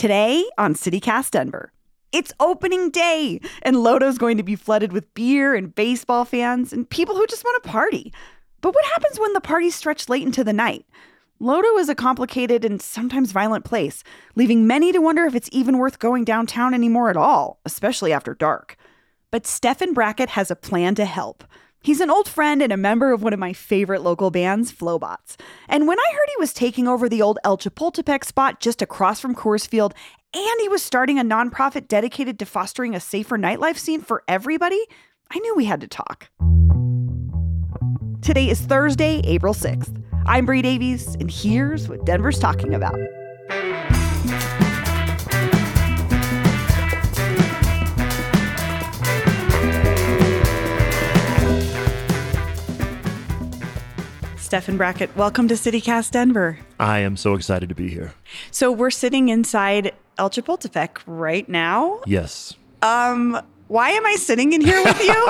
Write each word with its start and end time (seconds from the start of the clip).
Today 0.00 0.46
on 0.56 0.72
CityCast 0.72 1.32
Denver. 1.32 1.74
It's 2.10 2.32
opening 2.40 2.88
day, 2.88 3.38
and 3.60 3.76
LoDo's 3.76 4.16
going 4.16 4.38
to 4.38 4.42
be 4.42 4.56
flooded 4.56 4.94
with 4.94 5.12
beer 5.12 5.54
and 5.54 5.74
baseball 5.74 6.24
fans 6.24 6.72
and 6.72 6.88
people 6.88 7.14
who 7.14 7.26
just 7.26 7.44
want 7.44 7.62
to 7.62 7.68
party. 7.68 8.10
But 8.62 8.74
what 8.74 8.86
happens 8.86 9.20
when 9.20 9.34
the 9.34 9.42
parties 9.42 9.74
stretch 9.74 10.08
late 10.08 10.22
into 10.22 10.42
the 10.42 10.54
night? 10.54 10.86
Lodo 11.38 11.78
is 11.78 11.90
a 11.90 11.94
complicated 11.94 12.64
and 12.64 12.80
sometimes 12.80 13.32
violent 13.32 13.66
place, 13.66 14.02
leaving 14.36 14.66
many 14.66 14.90
to 14.90 15.00
wonder 15.00 15.26
if 15.26 15.34
it's 15.34 15.50
even 15.52 15.76
worth 15.76 15.98
going 15.98 16.24
downtown 16.24 16.72
anymore 16.72 17.10
at 17.10 17.18
all, 17.18 17.60
especially 17.66 18.10
after 18.10 18.32
dark. 18.32 18.78
But 19.30 19.46
Stephen 19.46 19.92
Brackett 19.92 20.30
has 20.30 20.50
a 20.50 20.56
plan 20.56 20.94
to 20.94 21.04
help. 21.04 21.44
He's 21.82 22.00
an 22.00 22.10
old 22.10 22.28
friend 22.28 22.60
and 22.60 22.72
a 22.72 22.76
member 22.76 23.10
of 23.10 23.22
one 23.22 23.32
of 23.32 23.38
my 23.38 23.54
favorite 23.54 24.02
local 24.02 24.30
bands, 24.30 24.70
Flobots. 24.70 25.38
And 25.66 25.88
when 25.88 25.98
I 25.98 26.12
heard 26.12 26.28
he 26.28 26.36
was 26.38 26.52
taking 26.52 26.86
over 26.86 27.08
the 27.08 27.22
old 27.22 27.38
El 27.42 27.56
Chapultepec 27.56 28.22
spot 28.24 28.60
just 28.60 28.82
across 28.82 29.18
from 29.18 29.34
Coors 29.34 29.66
Field, 29.66 29.94
and 30.34 30.60
he 30.60 30.68
was 30.68 30.82
starting 30.82 31.18
a 31.18 31.24
nonprofit 31.24 31.88
dedicated 31.88 32.38
to 32.38 32.44
fostering 32.44 32.94
a 32.94 33.00
safer 33.00 33.38
nightlife 33.38 33.78
scene 33.78 34.02
for 34.02 34.22
everybody, 34.28 34.84
I 35.30 35.38
knew 35.38 35.56
we 35.56 35.64
had 35.64 35.80
to 35.80 35.88
talk. 35.88 36.28
Today 38.20 38.50
is 38.50 38.60
Thursday, 38.60 39.22
April 39.24 39.54
6th. 39.54 40.04
I'm 40.26 40.44
Bree 40.44 40.60
Davies, 40.60 41.14
and 41.14 41.30
here's 41.30 41.88
what 41.88 42.04
Denver's 42.04 42.38
talking 42.38 42.74
about. 42.74 42.98
Stephen 54.50 54.76
Brackett, 54.76 55.16
welcome 55.16 55.46
to 55.46 55.54
CityCast 55.54 56.10
Denver. 56.10 56.58
I 56.80 56.98
am 56.98 57.16
so 57.16 57.34
excited 57.34 57.68
to 57.68 57.74
be 57.76 57.88
here. 57.88 58.14
So 58.50 58.72
we're 58.72 58.90
sitting 58.90 59.28
inside 59.28 59.94
El 60.18 60.28
Chapultepec 60.28 60.98
right 61.06 61.48
now. 61.48 62.00
Yes. 62.04 62.54
Um, 62.82 63.40
why 63.68 63.90
am 63.90 64.04
I 64.04 64.16
sitting 64.16 64.52
in 64.52 64.60
here 64.60 64.82
with 64.82 65.00
you? 65.04 65.14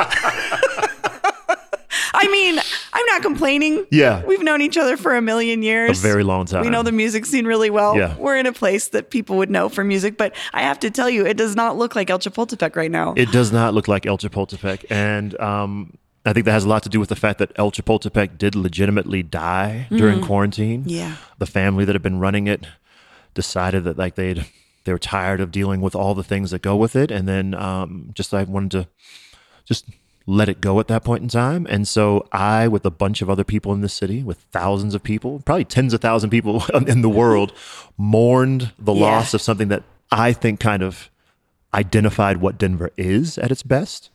I 2.14 2.28
mean, 2.28 2.58
I'm 2.94 3.06
not 3.06 3.20
complaining. 3.20 3.84
Yeah. 3.90 4.24
We've 4.24 4.42
known 4.42 4.62
each 4.62 4.78
other 4.78 4.96
for 4.96 5.14
a 5.14 5.20
million 5.20 5.62
years. 5.62 5.98
A 5.98 6.02
very 6.02 6.24
long 6.24 6.46
time. 6.46 6.62
We 6.62 6.70
know 6.70 6.82
the 6.82 6.90
music 6.90 7.26
scene 7.26 7.44
really 7.44 7.68
well. 7.68 7.98
Yeah. 7.98 8.16
We're 8.16 8.38
in 8.38 8.46
a 8.46 8.54
place 8.54 8.88
that 8.88 9.10
people 9.10 9.36
would 9.36 9.50
know 9.50 9.68
for 9.68 9.84
music, 9.84 10.16
but 10.16 10.34
I 10.54 10.62
have 10.62 10.80
to 10.80 10.90
tell 10.90 11.10
you, 11.10 11.26
it 11.26 11.36
does 11.36 11.54
not 11.54 11.76
look 11.76 11.94
like 11.94 12.08
El 12.08 12.20
Chapultepec 12.20 12.74
right 12.74 12.90
now. 12.90 13.12
It 13.18 13.30
does 13.32 13.52
not 13.52 13.74
look 13.74 13.86
like 13.86 14.06
El 14.06 14.16
Chapultepec. 14.16 14.86
And 14.88 15.38
um, 15.38 15.98
I 16.24 16.32
think 16.34 16.44
that 16.44 16.52
has 16.52 16.64
a 16.64 16.68
lot 16.68 16.82
to 16.82 16.88
do 16.90 17.00
with 17.00 17.08
the 17.08 17.16
fact 17.16 17.38
that 17.38 17.50
El 17.56 17.70
Chapultepec 17.72 18.36
did 18.36 18.54
legitimately 18.54 19.22
die 19.22 19.86
during 19.90 20.20
quarantine. 20.20 20.84
Yeah. 20.86 21.16
The 21.38 21.46
family 21.46 21.84
that 21.86 21.94
had 21.94 22.02
been 22.02 22.18
running 22.18 22.46
it 22.46 22.66
decided 23.34 23.84
that 23.84 23.96
like 23.96 24.16
they'd 24.16 24.44
they 24.84 24.92
were 24.92 24.98
tired 24.98 25.40
of 25.40 25.50
dealing 25.50 25.80
with 25.80 25.94
all 25.94 26.14
the 26.14 26.24
things 26.24 26.50
that 26.50 26.62
go 26.62 26.74
with 26.76 26.96
it, 26.96 27.10
and 27.10 27.28
then 27.28 27.54
um, 27.54 28.10
just 28.14 28.32
I 28.34 28.42
wanted 28.44 28.70
to 28.72 28.88
just 29.66 29.84
let 30.26 30.48
it 30.48 30.60
go 30.60 30.78
at 30.80 30.88
that 30.88 31.04
point 31.04 31.22
in 31.22 31.28
time. 31.28 31.66
And 31.68 31.88
so 31.88 32.26
I, 32.32 32.68
with 32.68 32.84
a 32.86 32.90
bunch 32.90 33.20
of 33.22 33.28
other 33.28 33.44
people 33.44 33.72
in 33.72 33.80
the 33.80 33.88
city, 33.88 34.22
with 34.22 34.38
thousands 34.52 34.94
of 34.94 35.02
people, 35.02 35.40
probably 35.44 35.64
tens 35.64 35.92
of 35.92 36.00
thousands 36.00 36.28
of 36.28 36.30
people 36.30 36.62
in 36.86 37.02
the 37.02 37.08
world, 37.08 37.52
mourned 37.98 38.72
the 38.78 38.92
Yeah. 38.94 39.00
loss 39.02 39.34
of 39.34 39.40
something 39.42 39.68
that 39.68 39.82
I 40.10 40.32
think 40.32 40.60
kind 40.60 40.82
of 40.82 41.10
identified 41.72 42.38
what 42.38 42.58
Denver 42.58 42.90
is 42.96 43.38
at 43.38 43.52
its 43.52 43.62
best. 43.62 44.10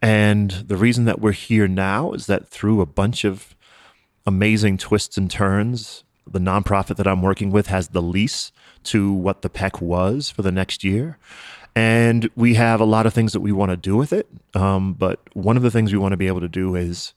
And 0.00 0.50
the 0.50 0.76
reason 0.76 1.04
that 1.04 1.20
we're 1.20 1.32
here 1.32 1.68
now 1.68 2.12
is 2.12 2.26
that 2.26 2.48
through 2.48 2.80
a 2.80 2.86
bunch 2.86 3.24
of 3.24 3.54
amazing 4.26 4.78
twists 4.78 5.16
and 5.16 5.30
turns, 5.30 6.04
the 6.26 6.38
nonprofit 6.38 6.96
that 6.96 7.06
I'm 7.06 7.22
working 7.22 7.50
with 7.50 7.66
has 7.68 7.88
the 7.88 8.02
lease 8.02 8.50
to 8.84 9.12
what 9.12 9.42
the 9.42 9.50
PEC 9.50 9.80
was 9.80 10.30
for 10.30 10.42
the 10.42 10.52
next 10.52 10.84
year. 10.84 11.18
And 11.74 12.30
we 12.34 12.54
have 12.54 12.80
a 12.80 12.84
lot 12.84 13.04
of 13.04 13.12
things 13.12 13.34
that 13.34 13.40
we 13.40 13.52
want 13.52 13.70
to 13.70 13.76
do 13.76 13.96
with 13.96 14.12
it. 14.12 14.26
Um, 14.54 14.94
but 14.94 15.20
one 15.34 15.58
of 15.58 15.62
the 15.62 15.70
things 15.70 15.92
we 15.92 15.98
want 15.98 16.12
to 16.12 16.16
be 16.16 16.26
able 16.26 16.40
to 16.40 16.48
do 16.48 16.74
is 16.74 17.12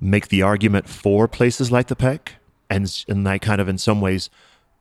make 0.00 0.28
the 0.28 0.42
argument 0.42 0.88
for 0.88 1.28
places 1.28 1.70
like 1.70 1.88
the 1.88 1.96
PEC 1.96 2.30
and, 2.70 3.04
and 3.06 3.24
like 3.24 3.42
kind 3.42 3.60
of 3.60 3.68
in 3.68 3.76
some 3.76 4.00
ways 4.00 4.30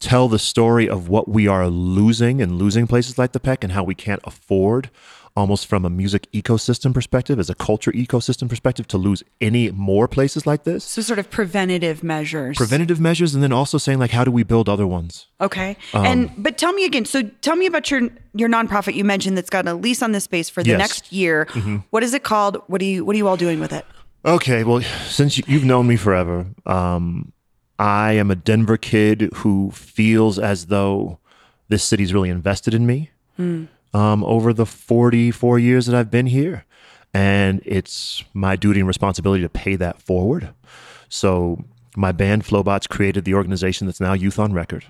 tell 0.04 0.28
the 0.28 0.40
story 0.40 0.88
of 0.90 1.10
what 1.10 1.28
we 1.28 1.48
are 1.48 1.68
losing 1.68 2.42
and 2.42 2.58
losing 2.60 2.86
places 2.88 3.18
like 3.18 3.32
the 3.32 3.40
Peck 3.40 3.64
and 3.64 3.74
how 3.74 3.84
we 3.84 3.96
can't 3.96 4.22
afford 4.26 4.90
almost 5.36 5.66
from 5.66 5.84
a 5.84 5.90
music 5.90 6.32
ecosystem 6.32 6.94
perspective 6.94 7.40
as 7.40 7.50
a 7.50 7.56
culture 7.56 7.92
ecosystem 7.94 8.48
perspective 8.48 8.88
to 8.88 8.98
lose 9.00 9.24
any 9.42 9.72
more 9.72 10.08
places 10.08 10.46
like 10.46 10.64
this 10.64 10.84
So, 10.84 11.02
sort 11.02 11.18
of 11.18 11.32
preventative 11.32 12.04
measures. 12.04 12.56
preventative 12.56 13.00
measures 13.00 13.34
and 13.34 13.42
then 13.42 13.52
also 13.52 13.80
saying 13.80 13.98
like 13.98 14.12
how 14.12 14.24
do 14.24 14.30
we 14.30 14.44
build 14.44 14.70
other 14.70 14.86
ones 14.86 15.26
Okay. 15.42 15.76
Um, 15.94 16.06
and 16.06 16.32
but 16.38 16.58
tell 16.60 16.72
me 16.74 16.86
again. 16.86 17.06
So 17.06 17.24
tell 17.42 17.56
me 17.56 17.66
about 17.66 17.90
your 17.90 18.02
your 18.36 18.48
nonprofit 18.50 18.94
you 18.94 19.04
mentioned 19.04 19.36
that's 19.38 19.50
got 19.50 19.68
a 19.68 19.74
lease 19.74 20.04
on 20.04 20.12
this 20.12 20.24
space 20.26 20.50
for 20.50 20.62
the 20.64 20.70
Yes. 20.72 20.80
next 20.80 21.12
year. 21.12 21.46
Mm-hmm. 21.50 21.78
What 21.90 22.04
is 22.04 22.14
it 22.14 22.24
called? 22.24 22.62
What 22.68 22.78
do 22.80 22.86
you 22.86 23.04
what 23.04 23.14
are 23.16 23.18
you 23.18 23.28
all 23.28 23.38
doing 23.38 23.60
with 23.60 23.74
it? 23.74 23.86
Okay, 24.26 24.64
well, 24.64 24.82
since 25.10 25.38
you- 25.38 25.44
you've 25.48 25.66
known 25.66 25.86
me 25.88 25.98
forever, 25.98 26.46
um, 26.66 27.34
I 27.80 28.14
am 28.14 28.32
a 28.32 28.36
Denver 28.36 28.78
kid 28.78 29.30
who 29.36 29.72
feels 29.72 30.38
as 30.40 30.68
though 30.68 31.20
this 31.70 31.84
city's 31.84 32.14
really 32.14 32.30
invested 32.30 32.74
in 32.74 32.86
me 32.86 33.12
um, 33.94 34.24
over 34.24 34.54
the 34.54 34.66
44 34.66 35.60
years 35.60 35.86
that 35.86 35.96
I've 35.96 36.12
been 36.12 36.28
here. 36.28 36.66
And 37.14 37.62
it's 37.66 38.24
my 38.34 38.56
duty 38.56 38.80
and 38.80 38.88
responsibility 38.88 39.44
to 39.44 39.50
pay 39.50 39.76
that 39.76 40.02
forward. 40.02 40.50
So, 41.10 41.64
my 41.96 42.12
band 42.12 42.44
Flobots 42.44 42.88
created 42.88 43.24
the 43.24 43.36
organization 43.36 43.86
that's 43.86 44.00
now 44.00 44.14
Youth 44.14 44.40
on 44.40 44.52
Record. 44.52 44.86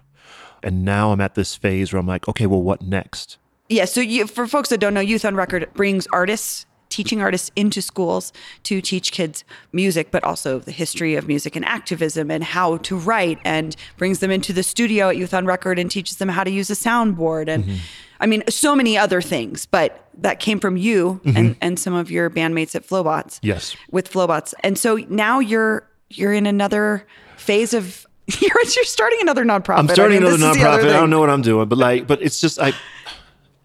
And 0.63 0.85
now 0.85 1.11
I'm 1.11 1.19
at 1.19 1.35
this 1.35 1.55
phase 1.55 1.91
where 1.91 1.99
I'm 1.99 2.07
like, 2.07 2.27
okay, 2.29 2.45
well, 2.45 2.61
what 2.61 2.81
next? 2.81 3.37
Yeah. 3.67 3.85
So 3.85 3.99
you, 3.99 4.27
for 4.27 4.47
folks 4.47 4.69
that 4.69 4.79
don't 4.79 4.93
know, 4.93 5.01
Youth 5.01 5.25
on 5.25 5.35
Record 5.35 5.69
brings 5.73 6.07
artists, 6.13 6.65
teaching 6.93 7.21
artists 7.21 7.51
into 7.55 7.81
schools 7.81 8.31
to 8.63 8.81
teach 8.81 9.11
kids 9.11 9.43
music, 9.71 10.11
but 10.11 10.23
also 10.23 10.59
the 10.59 10.71
history 10.71 11.15
of 11.15 11.27
music 11.27 11.55
and 11.55 11.65
activism 11.65 12.29
and 12.29 12.43
how 12.43 12.77
to 12.77 12.95
write, 12.95 13.39
and 13.43 13.75
brings 13.97 14.19
them 14.19 14.29
into 14.29 14.53
the 14.53 14.61
studio 14.61 15.09
at 15.09 15.17
Youth 15.17 15.33
on 15.33 15.45
Record 15.47 15.79
and 15.79 15.89
teaches 15.89 16.17
them 16.17 16.29
how 16.29 16.43
to 16.43 16.51
use 16.51 16.69
a 16.69 16.75
soundboard 16.75 17.47
and. 17.49 17.65
Mm-hmm. 17.65 17.77
I 18.19 18.25
mean, 18.25 18.41
so 18.47 18.73
many 18.73 18.97
other 18.97 19.21
things, 19.21 19.65
but 19.65 20.07
that 20.19 20.39
came 20.39 20.57
from 20.57 20.77
you 20.77 21.19
mm-hmm. 21.25 21.35
and, 21.35 21.55
and 21.59 21.77
some 21.77 21.93
of 21.93 22.09
your 22.09 22.29
bandmates 22.29 22.73
at 22.73 22.85
Flobots. 22.85 23.37
Yes. 23.43 23.75
with 23.91 24.07
Flobots. 24.07 24.53
And 24.61 24.77
so 24.77 24.95
now 25.09 25.39
you're 25.39 25.85
you're 26.09 26.31
in 26.31 26.45
another 26.45 27.05
phase 27.35 27.73
of 27.73 28.05
you're 28.39 28.63
you're 28.63 28.85
starting 28.85 29.19
another 29.19 29.43
nonprofit. 29.43 29.79
I'm 29.79 29.89
starting 29.89 30.19
I 30.19 30.21
mean, 30.21 30.33
another 30.35 30.37
this 30.37 30.55
is 30.55 30.61
the 30.63 30.69
other 30.69 30.83
nonprofit. 30.83 30.89
I 30.89 30.93
don't 30.93 31.09
know 31.09 31.19
what 31.19 31.29
I'm 31.29 31.41
doing, 31.41 31.67
but 31.67 31.77
like, 31.77 32.07
but 32.07 32.21
it's 32.21 32.39
just 32.39 32.59
I. 32.59 32.71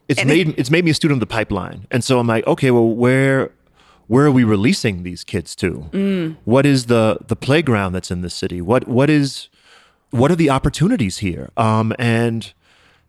It's 0.09 0.21
And 0.21 0.29
made 0.29 0.55
it's 0.59 0.71
made 0.71 0.85
me 0.85 0.91
a 0.91 0.95
student 0.95 1.17
of 1.17 1.29
the 1.29 1.33
pipeline, 1.33 1.87
and 1.91 2.03
so 2.03 2.19
I'm 2.19 2.27
like, 2.27 2.47
okay, 2.47 2.71
well, 2.71 2.89
where 2.89 3.51
where 4.07 4.25
are 4.25 4.33
we 4.33 4.43
releasing 4.43 5.03
these 5.03 5.23
kids 5.23 5.55
to? 5.57 5.89
Mm. 5.93 6.37
What 6.45 6.67
is 6.67 6.87
the 6.87 7.19
the 7.27 7.37
playground 7.37 7.93
that's 7.93 8.11
in 8.11 8.23
the 8.23 8.31
city? 8.31 8.61
What 8.61 8.89
what 8.89 9.11
is 9.11 9.49
what 10.11 10.31
are 10.31 10.37
the 10.37 10.51
opportunities 10.51 11.19
here? 11.19 11.51
Um, 11.57 11.95
and 11.99 12.53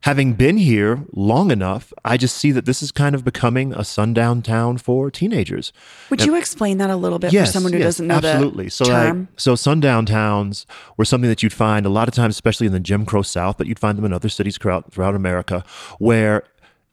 having 0.01 0.34
been 0.34 0.57
here 0.57 1.06
long 1.13 1.51
enough, 1.51 1.92
I 2.06 2.18
just 2.18 2.38
see 2.38 2.51
that 2.51 2.66
this 2.66 2.81
is 2.81 2.92
kind 2.92 3.16
of 3.16 3.24
becoming 3.24 3.74
a 3.74 3.84
sundown 3.84 4.42
town 4.42 4.78
for 4.78 5.12
teenagers. 5.12 5.74
Would 6.10 6.25
you 6.25 6.36
explain 6.36 6.78
that 6.78 6.90
a 6.90 6.95
little 6.95 7.19
bit 7.19 7.31
for 7.31 7.45
someone 7.45 7.74
who 7.74 7.80
yes, 7.80 7.86
doesn't 7.86 8.07
know 8.07 8.16
absolutely. 8.16 8.66
the 8.66 8.72
so 8.72 8.86
term? 8.86 9.19
like 9.19 9.40
so 9.40 9.56
sundown 9.56 10.06
towns 10.06 10.66
were 10.98 11.06
something 11.06 11.30
that 11.30 11.44
you'd 11.44 11.54
find 11.54 11.86
a 11.86 11.90
lot 11.90 12.07
of 12.07 12.13
times, 12.13 12.36
especially 12.36 12.68
in 12.68 12.74
the 12.74 12.80
Jim 12.80 13.06
Crow 13.06 13.22
South, 13.22 13.57
but 13.57 13.68
you'd 13.68 13.80
find 13.80 13.98
them 13.98 14.06
in 14.06 14.13
other 14.13 14.30
cities 14.30 14.57
throughout 14.57 14.92
throughout 14.92 15.16
America, 15.16 15.63
where 15.98 16.44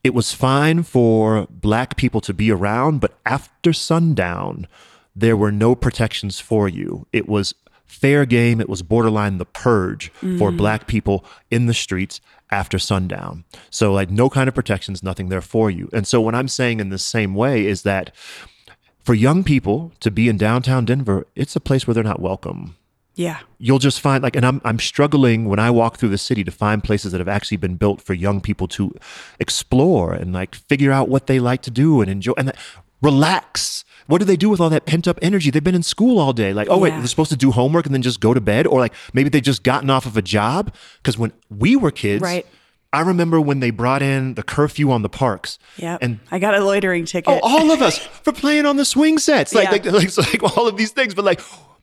it 0.06 0.14
was 0.14 0.32
fine 0.32 0.84
for 0.84 1.48
black 1.50 1.96
people 1.96 2.20
to 2.20 2.32
be 2.32 2.48
around, 2.48 3.00
but 3.00 3.18
after 3.26 3.72
sundown, 3.72 4.68
there 5.16 5.36
were 5.36 5.50
no 5.50 5.74
protections 5.74 6.38
for 6.38 6.68
you. 6.68 7.08
It 7.12 7.28
was 7.28 7.54
fair 7.86 8.24
game. 8.24 8.60
It 8.60 8.68
was 8.68 8.82
borderline 8.82 9.38
the 9.38 9.44
purge 9.44 10.10
for 10.12 10.26
mm-hmm. 10.26 10.56
black 10.56 10.86
people 10.86 11.24
in 11.50 11.66
the 11.66 11.74
streets 11.74 12.20
after 12.52 12.78
sundown. 12.78 13.42
So, 13.68 13.92
like, 13.92 14.08
no 14.08 14.30
kind 14.30 14.46
of 14.46 14.54
protections, 14.54 15.02
nothing 15.02 15.28
there 15.28 15.40
for 15.40 15.72
you. 15.72 15.90
And 15.92 16.06
so, 16.06 16.20
what 16.20 16.36
I'm 16.36 16.46
saying 16.46 16.78
in 16.78 16.90
the 16.90 16.98
same 16.98 17.34
way 17.34 17.66
is 17.66 17.82
that 17.82 18.14
for 19.02 19.14
young 19.14 19.42
people 19.42 19.90
to 19.98 20.12
be 20.12 20.28
in 20.28 20.36
downtown 20.36 20.84
Denver, 20.84 21.26
it's 21.34 21.56
a 21.56 21.60
place 21.60 21.84
where 21.84 21.94
they're 21.94 22.04
not 22.04 22.20
welcome. 22.20 22.76
Yeah. 23.16 23.38
you'll 23.58 23.78
just 23.78 24.00
find 24.00 24.22
like 24.22 24.36
and 24.36 24.44
I'm 24.46 24.60
I'm 24.64 24.78
struggling 24.78 25.46
when 25.46 25.58
I 25.58 25.70
walk 25.70 25.96
through 25.96 26.10
the 26.10 26.18
city 26.18 26.44
to 26.44 26.50
find 26.50 26.84
places 26.84 27.12
that 27.12 27.18
have 27.18 27.28
actually 27.28 27.56
been 27.56 27.76
built 27.76 28.00
for 28.02 28.12
young 28.14 28.40
people 28.42 28.68
to 28.68 28.92
explore 29.40 30.12
and 30.12 30.32
like 30.34 30.54
figure 30.54 30.92
out 30.92 31.08
what 31.08 31.26
they 31.26 31.40
like 31.40 31.62
to 31.62 31.70
do 31.70 32.00
and 32.02 32.10
enjoy 32.10 32.34
and 32.36 32.52
relax. 33.02 33.84
What 34.06 34.18
do 34.18 34.24
they 34.24 34.36
do 34.36 34.48
with 34.48 34.60
all 34.60 34.70
that 34.70 34.86
pent 34.86 35.08
up 35.08 35.18
energy? 35.20 35.50
They've 35.50 35.64
been 35.64 35.74
in 35.74 35.82
school 35.82 36.18
all 36.18 36.32
day. 36.32 36.52
Like, 36.52 36.68
oh 36.70 36.78
wait, 36.78 36.90
Yeah. 36.90 36.98
they're 36.98 37.08
supposed 37.08 37.30
to 37.30 37.36
do 37.36 37.50
homework 37.50 37.86
and 37.86 37.94
then 37.94 38.02
just 38.02 38.20
go 38.20 38.32
to 38.34 38.40
bed, 38.40 38.66
or 38.66 38.78
like 38.80 38.92
maybe 39.12 39.28
they 39.28 39.40
just 39.40 39.62
gotten 39.62 39.90
off 39.90 40.06
of 40.06 40.16
a 40.16 40.22
job. 40.22 40.72
Because 40.98 41.18
when 41.18 41.32
we 41.50 41.74
were 41.76 41.90
kids, 41.90 42.22
Right. 42.22 42.46
I 42.92 43.00
remember 43.00 43.40
when 43.40 43.60
they 43.60 43.70
brought 43.70 44.00
in 44.00 44.34
the 44.34 44.42
curfew 44.42 44.90
on 44.90 45.02
the 45.02 45.08
parks. 45.08 45.58
Yeah. 45.76 45.98
and 46.00 46.20
I 46.30 46.38
got 46.38 46.54
a 46.54 46.64
loitering 46.64 47.04
ticket. 47.04 47.28
Oh, 47.28 47.40
all 47.42 47.70
of 47.72 47.82
us 47.82 47.98
for 48.24 48.32
playing 48.32 48.64
on 48.64 48.76
the 48.76 48.84
swing 48.84 49.18
sets, 49.18 49.52
like, 49.54 49.64
Yeah. 49.84 49.90
like, 49.92 50.16
like, 50.16 50.42
like 50.42 50.56
all 50.56 50.66
of 50.68 50.76
these 50.76 50.92
things. 50.92 51.12
But 51.14 51.24
like, 51.24 51.40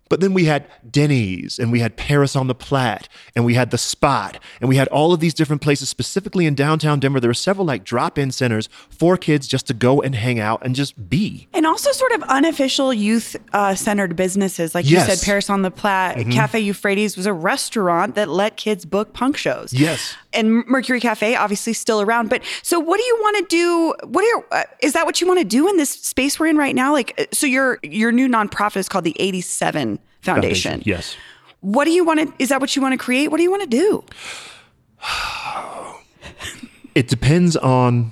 but 0.10 0.20
then 0.20 0.34
we 0.34 0.46
had 0.46 0.68
Denny's 0.90 1.58
and 1.58 1.72
we 1.72 1.80
had 1.80 1.96
Paris 1.98 2.36
on 2.36 2.48
the 2.48 2.54
Platte 2.56 3.08
and 3.36 3.46
we 3.46 3.56
had 3.56 3.72
the 3.72 3.78
Spot 3.78 4.38
and 4.62 4.70
we 4.70 4.76
had 4.76 4.88
all 4.90 5.12
of 5.14 5.20
these 5.20 5.34
different 5.34 5.62
places, 5.62 5.90
specifically 5.90 6.46
in 6.46 6.56
downtown 6.56 7.00
Denver. 7.00 7.20
There 7.20 7.30
were 7.30 7.34
several 7.34 7.66
like 7.66 7.84
drop-in 7.84 8.32
centers 8.32 8.70
for 8.90 9.18
kids 9.18 9.48
just 9.48 9.66
to 9.68 9.74
go 9.74 10.02
and 10.02 10.14
hang 10.16 10.40
out 10.40 10.64
and 10.64 10.76
just 10.76 11.10
be. 11.10 11.48
And 11.54 11.66
also 11.66 11.92
sort 11.92 12.12
of 12.12 12.24
unofficial 12.24 12.94
youth 12.94 13.36
uh, 13.54 13.76
centered 13.76 14.16
businesses. 14.16 14.76
Like 14.76 14.86
you 14.86 14.92
Yes. 14.92 15.08
Mm-hmm. 15.08 15.16
said, 15.16 15.26
Paris 15.26 15.50
on 15.50 15.62
the 15.64 15.72
Platte, 15.72 16.30
Cafe 16.32 16.60
Euphrates 16.60 17.18
was 17.18 17.26
a 17.26 17.34
restaurant 17.34 18.16
that 18.16 18.30
let 18.30 18.58
kids 18.58 18.86
book 18.86 19.14
punk 19.14 19.38
shows. 19.38 19.74
Yes. 19.74 20.16
And 20.34 20.66
Mercury 20.68 21.00
Cafe, 21.00 21.36
obviously 21.36 21.74
still 21.74 22.02
around. 22.02 22.30
But 22.30 22.42
so 22.62 22.80
what 22.80 22.98
do 22.98 23.04
you 23.04 23.18
want 23.22 23.38
to 23.38 23.56
do? 23.56 23.94
What 24.08 24.26
are 24.26 24.60
uh, 24.60 24.64
is 24.82 24.94
that 24.94 25.06
what 25.06 25.22
you 25.22 25.28
want 25.28 25.40
to 25.40 25.46
do 25.46 25.68
in 25.68 25.78
this 25.78 25.90
space 25.90 26.40
we're 26.40 26.48
in 26.48 26.58
right 26.58 26.76
now? 26.76 26.92
Like, 26.92 27.14
uh, 27.20 27.26
so 27.32 27.48
your, 27.48 27.80
your 27.84 28.12
new 28.12 28.28
nonprofit 28.28 28.78
is 28.78 28.90
called 28.90 29.06
the 29.06 29.16
87 29.20 30.00
Foundation. 30.22 30.82
Yes. 30.86 31.16
What 31.60 31.86
do 31.86 31.92
you 31.92 32.04
want 32.04 32.20
to, 32.20 32.34
is 32.42 32.50
that 32.50 32.62
what 32.62 32.76
you 32.76 32.82
want 32.82 32.94
to 32.94 32.98
create? 32.98 33.30
What 33.30 33.38
do 33.38 33.44
you 33.44 33.52
want 33.52 33.64
to 33.64 33.70
do? 33.70 34.04
It 36.96 37.08
depends 37.08 37.56
on. 37.58 38.12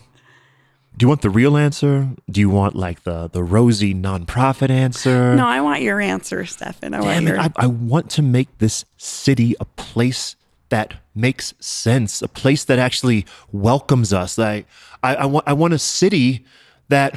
Do 0.97 1.03
you 1.03 1.07
want 1.07 1.21
the 1.21 1.29
real 1.29 1.57
answer? 1.57 2.09
Do 2.29 2.39
you 2.39 2.50
want 2.50 2.75
like 2.75 3.03
the 3.03 3.29
the 3.31 3.44
rosy 3.44 3.94
nonprofit 3.94 4.69
answer? 4.69 5.35
No, 5.35 5.47
I 5.47 5.62
want 5.62 5.81
your 5.81 6.01
answer, 6.01 6.45
Stephen. 6.45 6.94
I 6.94 7.00
want 7.00 7.09
Damn 7.12 7.27
it, 7.27 7.29
your, 7.29 7.39
I, 7.39 7.50
I 7.56 7.68
want 7.68 8.09
to 8.12 8.21
make 8.21 8.57
this 8.57 8.85
city 8.97 9.56
a 9.59 9.65
place 9.65 10.35
that 10.71 10.95
makes 11.13 11.53
sense, 11.59 12.21
a 12.21 12.27
place 12.27 12.63
that 12.63 12.79
actually 12.79 13.25
welcomes 13.51 14.12
us. 14.12 14.38
Like 14.38 14.65
I, 15.03 15.15
I 15.15 15.25
want 15.25 15.47
I 15.47 15.53
want 15.53 15.73
a 15.73 15.79
city 15.79 16.45
that 16.89 17.15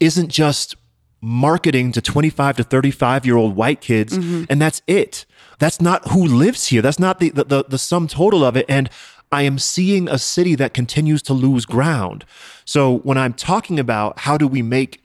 isn't 0.00 0.28
just 0.28 0.76
marketing 1.20 1.90
to 1.92 2.00
25 2.00 2.56
to 2.58 2.62
35 2.62 3.26
year 3.26 3.36
old 3.36 3.56
white 3.56 3.80
kids 3.80 4.16
mm-hmm. 4.16 4.44
and 4.48 4.62
that's 4.62 4.80
it. 4.86 5.26
That's 5.58 5.80
not 5.80 6.08
who 6.08 6.24
lives 6.24 6.68
here. 6.68 6.80
That's 6.80 7.00
not 7.00 7.18
the, 7.18 7.30
the, 7.30 7.44
the, 7.44 7.64
the 7.64 7.78
sum 7.78 8.06
total 8.06 8.44
of 8.44 8.56
it. 8.56 8.64
And 8.68 8.88
I 9.32 9.42
am 9.42 9.58
seeing 9.58 10.08
a 10.08 10.18
city 10.18 10.54
that 10.54 10.72
continues 10.72 11.20
to 11.22 11.32
lose 11.32 11.66
ground. 11.66 12.24
So 12.64 12.98
when 12.98 13.18
I'm 13.18 13.34
talking 13.34 13.80
about 13.80 14.20
how 14.20 14.38
do 14.38 14.46
we 14.46 14.62
make 14.62 15.02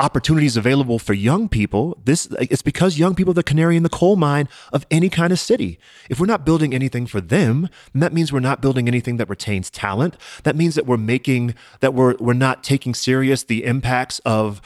opportunities 0.00 0.56
available 0.56 0.98
for 0.98 1.12
young 1.12 1.48
people 1.48 1.96
this 2.04 2.26
it's 2.40 2.62
because 2.62 2.98
young 2.98 3.14
people 3.14 3.30
are 3.30 3.34
the 3.34 3.44
canary 3.44 3.76
in 3.76 3.84
the 3.84 3.88
coal 3.88 4.16
mine 4.16 4.48
of 4.72 4.84
any 4.90 5.08
kind 5.08 5.32
of 5.32 5.38
city. 5.38 5.78
If 6.10 6.18
we're 6.18 6.26
not 6.26 6.44
building 6.44 6.74
anything 6.74 7.06
for 7.06 7.20
them 7.20 7.68
then 7.92 8.00
that 8.00 8.12
means 8.12 8.32
we're 8.32 8.40
not 8.40 8.60
building 8.60 8.88
anything 8.88 9.18
that 9.18 9.28
retains 9.28 9.70
talent. 9.70 10.16
That 10.42 10.56
means 10.56 10.74
that 10.74 10.86
we're 10.86 10.96
making 10.96 11.54
that 11.78 11.94
we're 11.94 12.16
we're 12.18 12.32
not 12.32 12.64
taking 12.64 12.92
serious 12.92 13.44
the 13.44 13.64
impacts 13.64 14.18
of 14.20 14.60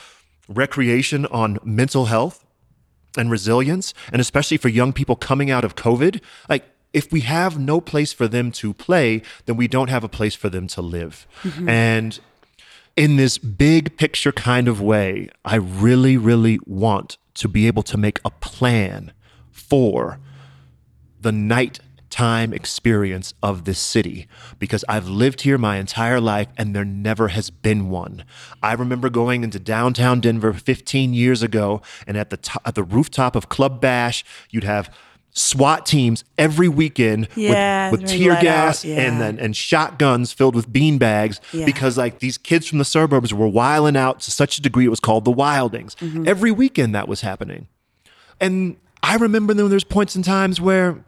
recreation 0.49 1.27
on 1.27 1.59
mental 1.63 2.07
health 2.07 2.47
and 3.19 3.31
resilience 3.31 3.93
and 4.11 4.21
especially 4.21 4.57
for 4.57 4.69
young 4.69 4.95
people 4.95 5.15
coming 5.15 5.51
out 5.51 5.65
of 5.65 5.77
covid. 5.77 6.23
Like 6.49 6.65
if 6.95 7.13
we 7.13 7.21
have 7.21 7.59
no 7.59 7.83
place 7.83 8.15
for 8.15 8.29
them 8.29 8.51
to 8.53 8.73
play 8.73 9.21
then 9.45 9.59
we 9.59 9.69
don't 9.69 9.91
have 9.91 10.05
a 10.05 10.09
place 10.09 10.35
for 10.35 10.49
them 10.49 10.67
to 10.69 10.81
live. 10.81 11.27
Mm-hmm. 11.43 11.69
And 11.69 12.21
in 12.99 13.15
this 13.15 13.39
big 13.39 13.97
picture 13.97 14.33
kind 14.33 14.67
of 14.67 14.81
way, 14.81 15.29
I 15.45 15.55
really, 15.55 16.17
really 16.17 16.59
want 16.67 17.17
to 17.35 17.47
be 17.47 17.69
able 17.69 17.85
to 17.85 17.97
make 17.97 18.19
a 18.25 18.31
plan 18.31 19.13
for 19.53 20.19
the 21.21 21.31
nighttime 21.31 22.53
experience 22.53 23.35
of 23.41 23.67
this 23.67 23.79
city 23.79 24.27
because 24.59 24.85
I've 24.89 25.09
lived 25.09 25.43
here 25.43 25.59
my 25.59 25.77
entire 25.77 26.21
life 26.21 26.49
and 26.57 26.75
there 26.75 26.85
never 26.85 27.29
has 27.29 27.51
been 27.51 27.89
one. 27.89 28.25
I 28.65 28.73
remember 28.73 29.09
going 29.09 29.45
into 29.45 29.61
downtown 29.61 30.19
Denver 30.19 30.53
15 30.53 31.15
years 31.15 31.41
ago 31.41 31.81
and 32.05 32.17
at 32.17 32.31
the 32.31 32.59
at 32.65 32.75
the 32.75 32.83
rooftop 32.83 33.37
of 33.37 33.49
Club 33.49 33.81
Bash, 33.81 34.25
you'd 34.51 34.65
have 34.65 34.93
SWAT 35.33 35.87
teams 35.87 36.25
every 36.37 36.69
weekend 36.69 37.29
Yeah, 37.37 37.91
with, 37.91 38.03
with 38.03 38.11
tear 38.11 38.41
gas 38.41 38.85
out, 38.85 38.91
and 38.91 39.21
then 39.21 39.39
and 39.39 39.55
shotguns 39.57 40.33
filled 40.33 40.55
with 40.57 40.73
bean 40.73 40.99
bags 40.99 41.41
Yeah. 41.53 41.65
because 41.65 41.97
like 41.97 42.19
these 42.19 42.39
kids 42.39 42.67
from 42.67 42.79
the 42.79 42.85
suburbs 42.85 43.33
were 43.33 43.47
wiling 43.47 43.97
out 43.97 44.21
to 44.21 44.31
such 44.31 44.59
a 44.59 44.63
degree 44.63 44.87
it 44.87 44.89
was 44.89 45.01
called 45.01 45.25
the 45.25 45.31
wildings. 45.31 45.95
Mm-hmm. 45.97 46.27
Every 46.27 46.51
weekend 46.51 46.95
that 46.95 47.07
was 47.07 47.21
happening. 47.21 47.69
And 48.41 48.77
I 49.03 49.17
remember 49.17 49.55
then 49.55 49.69
there's 49.71 49.85
points 49.85 50.17
in 50.17 50.23
times 50.23 50.61
where 50.61 51.05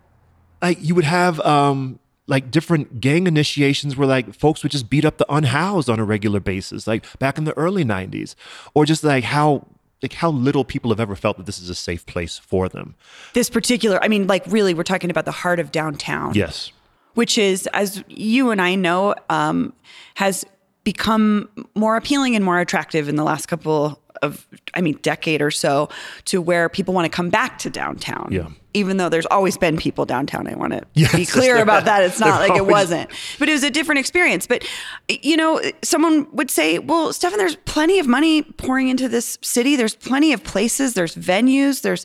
like 0.63 0.79
you 0.81 0.95
would 0.95 1.05
have 1.05 1.41
um 1.41 1.99
like 2.27 2.53
different 2.53 3.01
gang 3.01 3.27
initiations 3.27 3.97
where 3.97 4.07
like 4.07 4.33
folks 4.35 4.63
would 4.63 4.71
just 4.71 4.89
beat 4.89 5.05
up 5.05 5.17
the 5.19 5.27
unhoused 5.33 5.91
on 5.91 5.99
a 5.99 6.05
regular 6.05 6.39
basis, 6.39 6.87
like 6.87 7.05
back 7.19 7.37
in 7.37 7.43
the 7.45 7.57
early 7.59 7.85
90s. 7.85 8.37
Or 8.75 8.85
just 8.85 9.03
like 9.03 9.25
how 9.25 9.67
like 10.03 10.15
how 10.15 10.31
little 10.31 10.65
people 10.65 10.91
have 10.91 11.01
ever 11.01 11.15
felt 11.15 11.37
that 11.37 11.47
this 11.47 11.61
is 11.61 11.69
a 11.69 11.75
safe 11.75 12.07
place 12.07 12.39
for 12.39 12.69
them. 12.69 12.95
this 13.35 13.51
particular, 13.51 14.03
I 14.03 14.09
mean, 14.09 14.27
like 14.27 14.45
really, 14.47 14.75
we're 14.75 14.83
talking 14.83 15.11
about 15.11 15.25
the 15.25 15.33
heart 15.33 15.61
of 15.61 15.73
downtown. 15.73 16.35
Yes. 16.35 16.73
which 17.15 17.37
is, 17.37 17.67
as 17.73 18.03
you 18.09 18.51
and 18.51 18.61
I 18.63 18.77
know, 18.77 19.15
um, 19.29 19.73
has 20.15 20.45
become 20.93 21.49
more 21.77 21.97
appealing 21.97 22.35
and 22.35 22.45
more 22.45 22.59
attractive 22.59 23.09
in 23.09 23.15
the 23.15 23.23
last 23.23 23.47
couple 23.47 24.03
of, 24.23 24.45
I 24.75 24.81
mean, 24.81 24.99
decade 25.03 25.41
or 25.41 25.53
so, 25.53 25.89
to 26.25 26.43
where 26.43 26.69
people 26.69 26.93
want 26.93 27.05
to 27.05 27.17
come 27.17 27.31
back 27.31 27.59
to 27.59 27.71
downtown. 27.71 28.29
Yeah. 28.33 28.49
Even 28.75 28.97
though 28.97 29.09
there's 29.09 29.27
always 29.27 29.57
been 29.57 29.77
people 29.77 30.05
downtown, 30.05 30.49
I 30.49 30.57
want 30.57 30.73
to 30.73 30.83
Yes, 30.95 31.15
be 31.15 31.27
clear 31.27 31.63
about 31.63 31.85
that. 31.85 32.03
It's 32.03 32.19
not 32.27 32.41
like 32.41 32.57
it 32.59 32.67
wasn't, 32.67 33.09
but 33.39 33.49
it 33.49 33.53
was 33.53 33.63
a 33.63 33.71
different 33.71 34.01
experience. 34.01 34.49
But 34.49 34.67
you 35.09 35.37
know, 35.37 35.61
someone 35.83 36.27
would 36.33 36.51
say, 36.51 36.79
"Well, 36.81 37.13
Stephen, 37.13 37.39
there's 37.39 37.57
plenty 37.57 37.99
of 38.01 38.07
money 38.07 38.43
pouring 38.43 38.89
into 38.89 39.09
this 39.09 39.39
city. 39.43 39.75
There's 39.77 39.97
plenty 39.97 40.33
of 40.33 40.43
places. 40.45 40.95
There's 40.95 41.15
venues. 41.17 41.83
There's 41.83 42.05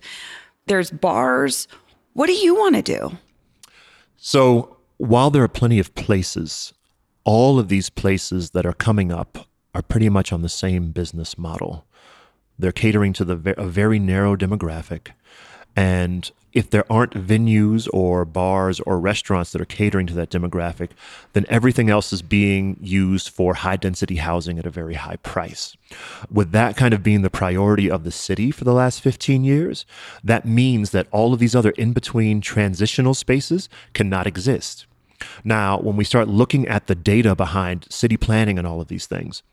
there's 0.68 0.90
bars. 0.92 1.68
What 2.14 2.28
do 2.28 2.34
you 2.34 2.56
want 2.56 2.76
to 2.76 2.82
do?" 2.82 3.18
So 4.18 4.78
while 4.98 5.30
there 5.30 5.44
are 5.44 5.48
plenty 5.48 5.78
of 5.80 5.94
places, 5.94 6.74
all 7.26 7.60
of 7.60 7.68
these 7.68 7.90
places 7.90 8.52
that 8.52 8.66
are 8.66 8.74
coming 8.74 9.12
up 9.12 9.48
are 9.74 9.82
pretty 9.82 10.08
much 10.08 10.32
on 10.32 10.42
the 10.42 10.50
same 10.50 10.92
business 10.92 11.38
model. 11.38 11.86
They're 12.58 12.72
catering 12.72 13.12
to 13.14 13.26
the 13.26 13.56
a 13.58 13.66
very 13.68 14.00
narrow 14.00 14.38
demographic, 14.38 15.10
and 15.76 16.32
if 16.54 16.70
there 16.70 16.90
aren't 16.90 17.12
venues 17.12 17.90
or 17.92 18.24
bars 18.24 18.80
or 18.80 18.98
restaurants 18.98 19.52
that 19.52 19.60
are 19.60 19.66
catering 19.66 20.08
to 20.08 20.14
that 20.14 20.30
demographic, 20.30 20.92
then 21.34 21.46
everything 21.50 21.90
else 21.90 22.14
is 22.14 22.22
being 22.22 22.78
used 22.82 23.28
for 23.28 23.56
high 23.56 23.76
density 23.76 24.16
housing 24.16 24.58
at 24.58 24.66
a 24.66 24.70
very 24.70 24.94
high 24.94 25.18
price. 25.18 25.76
With 26.32 26.54
that 26.54 26.78
kind 26.78 26.94
of 26.94 27.04
being 27.04 27.24
the 27.24 27.30
priority 27.30 27.92
of 27.92 28.06
the 28.06 28.12
city 28.12 28.52
for 28.52 28.64
the 28.64 28.74
last 28.74 29.02
15 29.02 29.44
years, 29.44 29.86
that 30.24 30.46
means 30.46 30.92
that 30.92 31.08
all 31.12 31.34
of 31.34 31.40
these 31.40 31.58
other 31.58 31.72
in 31.72 31.92
between 31.92 32.40
transitional 32.40 33.14
spaces 33.14 33.68
cannot 33.94 34.26
exist. 34.26 34.86
Now, 35.44 35.80
when 35.80 35.96
we 35.96 36.04
start 36.04 36.28
looking 36.28 36.68
at 36.68 36.88
the 36.88 36.96
data 36.96 37.36
behind 37.36 37.88
city 37.90 38.18
planning 38.18 38.58
and 38.58 38.68
all 38.68 38.82
of 38.82 38.88
these 38.88 39.08
things, 39.08 39.44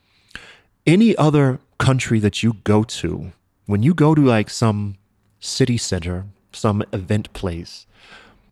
any 0.87 1.17
other 1.17 1.61
country 1.79 2.19
that 2.21 2.43
you 2.43 2.55
go 2.65 2.83
to, 2.85 3.33
when 3.67 3.83
you 3.83 3.95
go 3.95 4.15
to 4.15 4.23
like 4.23 4.51
some 4.51 4.97
city 5.41 5.77
center, 5.77 6.27
some 6.53 6.83
event 6.93 7.33
place, 7.33 7.87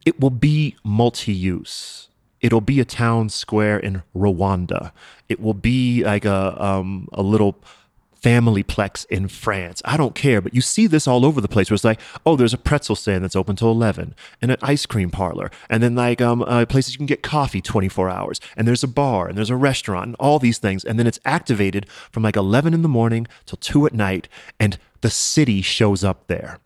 it 0.07 0.21
will 0.21 0.31
be 0.31 0.77
multi 0.85 1.33
use. 1.33 2.09
It'll 2.41 2.63
be 2.63 2.81
a 2.81 2.87
town 2.87 3.29
square 3.29 3.79
in 3.79 4.03
Rwanda. 4.17 4.93
It 5.29 5.41
will 5.41 5.55
be 5.55 6.03
like 6.05 6.25
a, 6.25 6.63
um, 6.63 7.09
a 7.13 7.23
little 7.23 7.57
family 8.23 8.63
plex 8.63 9.07
in 9.07 9.29
France. 9.29 9.81
I 9.85 9.97
don't 9.97 10.15
care, 10.15 10.41
but 10.41 10.55
you 10.55 10.61
see 10.61 10.87
this 10.87 11.07
all 11.09 11.25
over 11.25 11.41
the 11.41 11.49
place 11.49 11.71
where 11.71 11.75
it's 11.75 11.85
like, 11.85 12.01
oh, 12.27 12.37
there's 12.37 12.53
a 12.55 12.59
pretzel 12.59 12.95
stand 12.97 13.25
that's 13.25 13.37
open 13.37 13.57
till 13.57 13.71
11 13.71 14.15
and 14.43 14.51
an 14.51 14.59
ice 14.63 14.85
cream 14.87 15.11
parlor. 15.11 15.51
And 15.69 15.83
then 15.83 15.95
like 15.95 16.21
um, 16.21 16.43
uh, 16.43 16.67
places 16.67 16.95
you 16.95 16.99
can 16.99 17.07
get 17.07 17.23
coffee 17.23 17.61
24 17.61 18.11
hours. 18.11 18.41
And 18.57 18.69
there's 18.69 18.85
a 18.85 18.89
bar 18.89 19.27
and 19.29 19.37
there's 19.39 19.51
a 19.51 19.57
restaurant 19.57 20.07
and 20.09 20.17
all 20.21 20.39
these 20.39 20.59
things. 20.59 20.85
And 20.85 20.99
then 20.99 21.07
it's 21.07 21.21
activated 21.25 21.89
from 22.11 22.23
like 22.23 22.37
11 22.37 22.75
in 22.75 22.83
the 22.83 22.89
morning 22.89 23.27
till 23.47 23.57
2 23.57 23.87
at 23.87 23.95
night. 23.95 24.29
And 24.59 24.79
the 25.01 25.11
city 25.11 25.63
shows 25.63 26.05
up 26.05 26.27
there. 26.27 26.59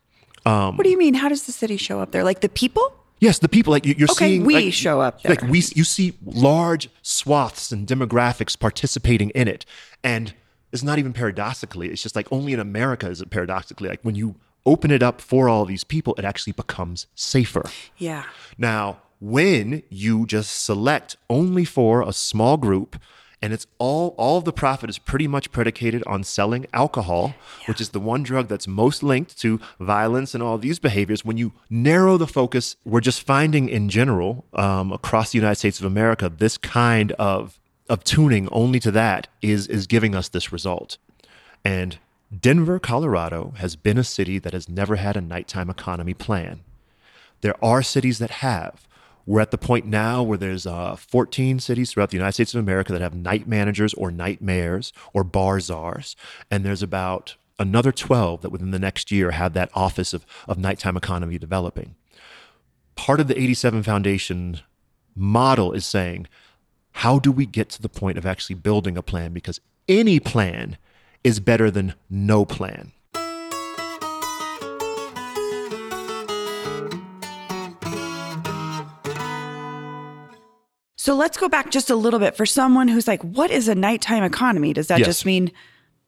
What 0.43 0.83
do 0.83 0.89
you 0.89 0.97
mean? 0.97 1.15
How 1.15 1.29
does 1.29 1.45
the 1.45 1.51
city 1.51 1.77
show 1.77 1.99
up 2.01 2.11
there? 2.11 2.23
Like 2.23 2.41
the 2.41 2.49
people? 2.49 2.93
Yes, 3.19 3.39
the 3.39 3.49
people 3.49 3.71
like 3.71 3.85
you- 3.85 3.95
you're 3.97 4.11
Okay, 4.11 4.25
seeing. 4.31 4.43
we 4.45 4.55
like- 4.65 4.73
show 4.73 4.99
up 5.01 5.23
there. 5.23 5.31
Like 5.31 5.41
we, 5.43 5.59
you 5.73 5.83
see 5.85 6.13
large 6.23 6.89
swaths 7.01 7.71
and 7.71 7.87
demographics 7.87 8.59
participating 8.59 9.29
in 9.31 9.47
it, 9.47 9.65
and 10.03 10.33
it's 10.75 10.83
not 10.83 10.99
even 10.99 11.13
paradoxically. 11.13 11.89
It's 11.89 12.03
just 12.03 12.15
like 12.15 12.27
only 12.31 12.53
in 12.53 12.59
America 12.59 13.09
is 13.09 13.21
it 13.21 13.29
paradoxically 13.29 13.89
like 13.89 14.01
when 14.03 14.15
you 14.15 14.35
open 14.65 14.91
it 14.91 15.03
up 15.03 15.21
for 15.21 15.47
all 15.47 15.65
these 15.65 15.83
people, 15.83 16.15
it 16.17 16.25
actually 16.25 16.53
becomes 16.53 17.07
safer. 17.15 17.69
Yeah. 17.97 18.23
Now, 18.57 19.01
when 19.19 19.83
you 19.89 20.25
just 20.25 20.63
select 20.63 21.15
only 21.29 21.65
for 21.65 22.01
a 22.01 22.11
small 22.11 22.57
group, 22.57 22.97
and 23.41 23.53
it's 23.53 23.67
all 23.77 24.15
all 24.17 24.37
of 24.39 24.45
the 24.45 24.53
profit 24.53 24.89
is 24.89 24.97
pretty 24.97 25.27
much 25.27 25.51
predicated 25.51 26.03
on 26.07 26.23
selling 26.23 26.65
alcohol, 26.73 27.35
yeah. 27.61 27.67
which 27.67 27.79
is 27.79 27.89
the 27.89 27.99
one 27.99 28.23
drug 28.23 28.47
that's 28.47 28.67
most 28.67 29.03
linked 29.03 29.37
to 29.39 29.59
violence 29.79 30.33
and 30.33 30.41
all 30.41 30.57
these 30.57 30.79
behaviors. 30.79 31.23
When 31.23 31.37
you 31.37 31.53
narrow 31.69 32.17
the 32.17 32.27
focus, 32.27 32.75
we're 32.85 33.01
just 33.01 33.21
finding 33.21 33.69
in 33.69 33.89
general 33.89 34.45
um, 34.53 34.91
across 34.91 35.31
the 35.31 35.37
United 35.37 35.55
States 35.55 35.79
of 35.79 35.85
America 35.85 36.29
this 36.29 36.57
kind 36.57 37.11
of 37.13 37.59
of 37.89 38.03
tuning 38.03 38.49
only 38.51 38.79
to 38.79 38.91
that 38.91 39.27
is 39.41 39.67
is 39.67 39.87
giving 39.87 40.15
us 40.15 40.29
this 40.29 40.51
result. 40.51 40.97
And 41.63 41.97
Denver, 42.35 42.79
Colorado 42.79 43.53
has 43.57 43.75
been 43.75 43.97
a 43.97 44.03
city 44.03 44.39
that 44.39 44.53
has 44.53 44.67
never 44.67 44.95
had 44.95 45.15
a 45.15 45.21
nighttime 45.21 45.69
economy 45.69 46.13
plan. 46.13 46.61
There 47.41 47.55
are 47.63 47.83
cities 47.83 48.19
that 48.19 48.31
have. 48.31 48.87
We're 49.25 49.41
at 49.41 49.51
the 49.51 49.57
point 49.57 49.85
now 49.85 50.21
where 50.21 50.37
there's 50.37 50.67
uh, 50.67 50.95
14 50.95 51.59
cities 51.59 51.91
throughout 51.91 52.11
the 52.11 52.17
United 52.17 52.33
States 52.33 52.53
of 52.53 52.59
America 52.59 52.91
that 52.91 53.01
have 53.01 53.15
night 53.15 53.47
managers 53.47 53.93
or 53.95 54.11
night 54.11 54.41
mayors 54.41 54.93
or 55.13 55.23
bar 55.23 55.59
czars. 55.59 56.15
And 56.51 56.63
there's 56.63 56.83
about 56.83 57.35
another 57.57 57.91
12 57.91 58.41
that 58.41 58.51
within 58.51 58.71
the 58.71 58.79
next 58.79 59.11
year 59.11 59.31
have 59.31 59.53
that 59.53 59.71
office 59.73 60.13
of, 60.13 60.25
of 60.47 60.59
nighttime 60.59 60.97
economy 60.97 61.39
developing. 61.39 61.95
Part 62.95 63.19
of 63.19 63.27
the 63.27 63.39
87 63.39 63.83
Foundation 63.83 64.59
model 65.15 65.71
is 65.71 65.85
saying, 65.85 66.27
how 66.99 67.19
do 67.19 67.29
we 67.29 67.45
get 67.45 67.69
to 67.69 67.81
the 67.81 67.89
point 67.89 68.17
of 68.17 68.25
actually 68.25 68.55
building 68.55 68.97
a 68.97 69.01
plan? 69.01 69.33
Because 69.33 69.59
any 69.89 70.17
plan 70.17 70.77
is 71.25 71.41
better 71.41 71.69
than 71.69 71.93
no 72.09 72.45
plan. 72.45 72.93
So 80.95 81.15
let's 81.15 81.37
go 81.37 81.49
back 81.49 81.69
just 81.69 81.89
a 81.89 81.95
little 81.97 82.19
bit 82.19 82.37
for 82.37 82.45
someone 82.45 82.87
who's 82.87 83.09
like, 83.09 83.21
what 83.21 83.51
is 83.51 83.67
a 83.67 83.75
nighttime 83.75 84.23
economy? 84.23 84.71
Does 84.71 84.87
that 84.87 84.99
yes. 84.99 85.07
just 85.07 85.25
mean 85.25 85.51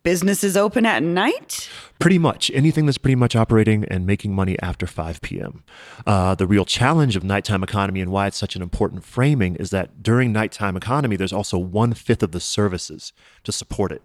businesses 0.08 0.56
open 0.56 0.86
at 0.86 1.04
night? 1.04 1.70
Pretty 2.00 2.18
much. 2.18 2.50
Anything 2.54 2.86
that's 2.86 2.98
pretty 2.98 3.18
much 3.18 3.36
operating 3.36 3.84
and 3.92 4.06
making 4.06 4.34
money 4.34 4.58
after 4.62 4.88
5 4.88 5.20
p.m. 5.20 5.66
Uh, 6.06 6.34
the 6.34 6.48
real 6.48 6.64
challenge 6.64 7.18
of 7.18 7.26
nighttime 7.26 7.62
economy 7.62 8.00
and 8.00 8.10
why 8.10 8.28
it's 8.28 8.38
such 8.38 8.56
an 8.56 8.62
important 8.62 9.04
framing 9.04 9.58
is 9.58 9.70
that 9.72 10.02
during 10.02 10.32
nighttime 10.32 10.78
economy, 10.78 11.18
there's 11.18 11.34
also 11.34 11.58
one 11.58 11.94
fifth 11.94 12.24
of 12.24 12.32
the 12.32 12.40
services 12.40 13.12
to 13.44 13.52
support 13.52 13.92
it. 13.92 14.02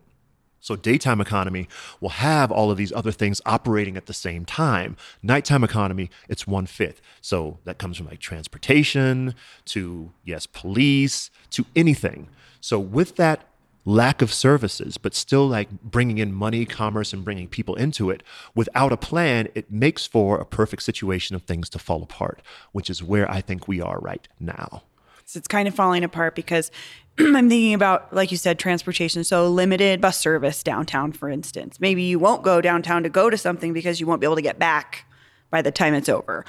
So 0.59 0.75
daytime 0.75 1.21
economy 1.21 1.68
will 2.00 2.09
have 2.09 2.50
all 2.50 2.73
of 2.73 2.76
these 2.76 2.92
other 2.92 3.12
things 3.12 3.40
operating 3.47 3.97
at 3.97 4.06
the 4.06 4.12
same 4.12 4.44
time. 4.44 4.97
Nighttime 5.23 5.62
economy, 5.62 6.11
it's 6.28 6.49
one 6.49 6.66
fifth. 6.66 7.00
So 7.21 7.61
that 7.62 7.78
comes 7.78 7.97
from 7.97 8.09
like 8.09 8.18
transportation 8.18 9.37
to, 9.66 10.11
yes, 10.25 10.47
police 10.47 11.30
to 11.50 11.64
anything. 11.76 12.28
So 12.61 12.80
with 12.80 13.14
that 13.16 13.47
lack 13.85 14.23
of 14.23 14.33
services, 14.33 14.99
but 14.99 15.15
still 15.15 15.47
like 15.47 15.71
bringing 15.83 16.19
in 16.19 16.33
money, 16.33 16.65
commerce, 16.65 17.12
and 17.12 17.25
bringing 17.25 17.49
people 17.49 17.75
into 17.75 18.11
it 18.11 18.23
without 18.55 18.93
a 18.93 18.97
plan, 18.97 19.49
it 19.55 19.71
makes 19.71 20.07
for 20.07 20.39
a 20.39 20.45
perfect 20.45 20.83
situation 20.83 21.35
of 21.35 21.43
things 21.43 21.69
to 21.71 21.79
fall 21.79 22.03
apart, 22.03 22.43
which 22.73 22.89
is 22.89 23.03
where 23.03 23.31
I 23.31 23.41
think 23.41 23.67
we 23.67 23.81
are 23.81 23.99
right 23.99 24.27
now. 24.39 24.83
So 25.25 25.39
it's 25.39 25.49
kind 25.49 25.67
of 25.67 25.75
falling 25.75 26.05
apart 26.05 26.35
because 26.35 26.71
I'm 27.19 27.49
thinking 27.49 27.75
about, 27.75 28.12
like 28.12 28.31
you 28.31 28.37
said, 28.37 28.59
transportation. 28.59 29.25
So 29.25 29.49
limited 29.49 30.01
bus 30.01 30.19
service 30.19 30.62
downtown, 30.62 31.12
for 31.12 31.29
instance. 31.29 31.81
Maybe 31.81 32.03
you 32.03 32.19
won't 32.19 32.43
go 32.43 32.61
downtown 32.61 33.03
to 33.03 33.09
go 33.09 33.31
to 33.31 33.39
something 33.39 33.73
because 33.73 34.01
you 34.01 34.07
won't 34.07 34.21
be 34.21 34.27
able 34.27 34.37
to 34.37 34.43
get 34.43 34.59
back 34.59 35.07
by 35.51 35.62
the 35.62 35.71
time 35.71 35.95
it's 35.95 36.09
over. 36.09 36.45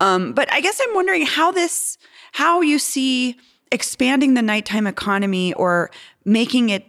Um, 0.00 0.32
but 0.32 0.52
I 0.52 0.60
guess 0.60 0.80
I'm 0.82 0.94
wondering 0.94 1.26
how 1.26 1.52
this, 1.52 1.98
how 2.32 2.60
you 2.60 2.78
see 2.78 3.36
expanding 3.72 4.34
the 4.34 4.42
nighttime 4.42 4.86
economy 4.86 5.52
or 5.54 5.90
making 6.24 6.70
it 6.70 6.86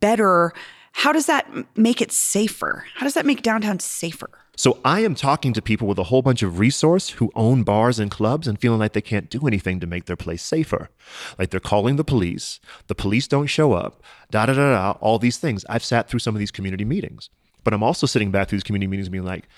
better. 0.00 0.52
How 0.92 1.12
does 1.12 1.26
that 1.26 1.48
make 1.76 2.00
it 2.00 2.12
safer? 2.12 2.84
How 2.94 3.04
does 3.04 3.14
that 3.14 3.26
make 3.26 3.42
downtown 3.42 3.78
safer? 3.80 4.30
So 4.54 4.78
I 4.84 5.00
am 5.00 5.14
talking 5.14 5.54
to 5.54 5.62
people 5.62 5.88
with 5.88 5.98
a 5.98 6.04
whole 6.04 6.20
bunch 6.20 6.42
of 6.42 6.58
resource 6.58 7.10
who 7.10 7.32
own 7.34 7.62
bars 7.62 7.98
and 7.98 8.10
clubs 8.10 8.46
and 8.46 8.60
feeling 8.60 8.78
like 8.78 8.92
they 8.92 9.00
can't 9.00 9.30
do 9.30 9.46
anything 9.46 9.80
to 9.80 9.86
make 9.86 10.04
their 10.04 10.16
place 10.16 10.42
safer. 10.42 10.90
Like 11.38 11.50
they're 11.50 11.58
calling 11.58 11.96
the 11.96 12.04
police, 12.04 12.60
the 12.86 12.94
police 12.94 13.26
don't 13.26 13.46
show 13.46 13.72
up, 13.72 14.02
da 14.30 14.44
da 14.44 14.52
da 14.52 14.72
da, 14.72 14.98
all 15.00 15.18
these 15.18 15.38
things. 15.38 15.64
I've 15.70 15.84
sat 15.84 16.08
through 16.08 16.20
some 16.20 16.34
of 16.34 16.38
these 16.38 16.50
community 16.50 16.84
meetings, 16.84 17.30
but 17.64 17.72
I'm 17.72 17.82
also 17.82 18.06
sitting 18.06 18.30
back 18.30 18.48
through 18.48 18.58
these 18.58 18.64
community 18.64 18.88
meetings 18.88 19.06
and 19.06 19.12
being 19.12 19.24
like, 19.24 19.48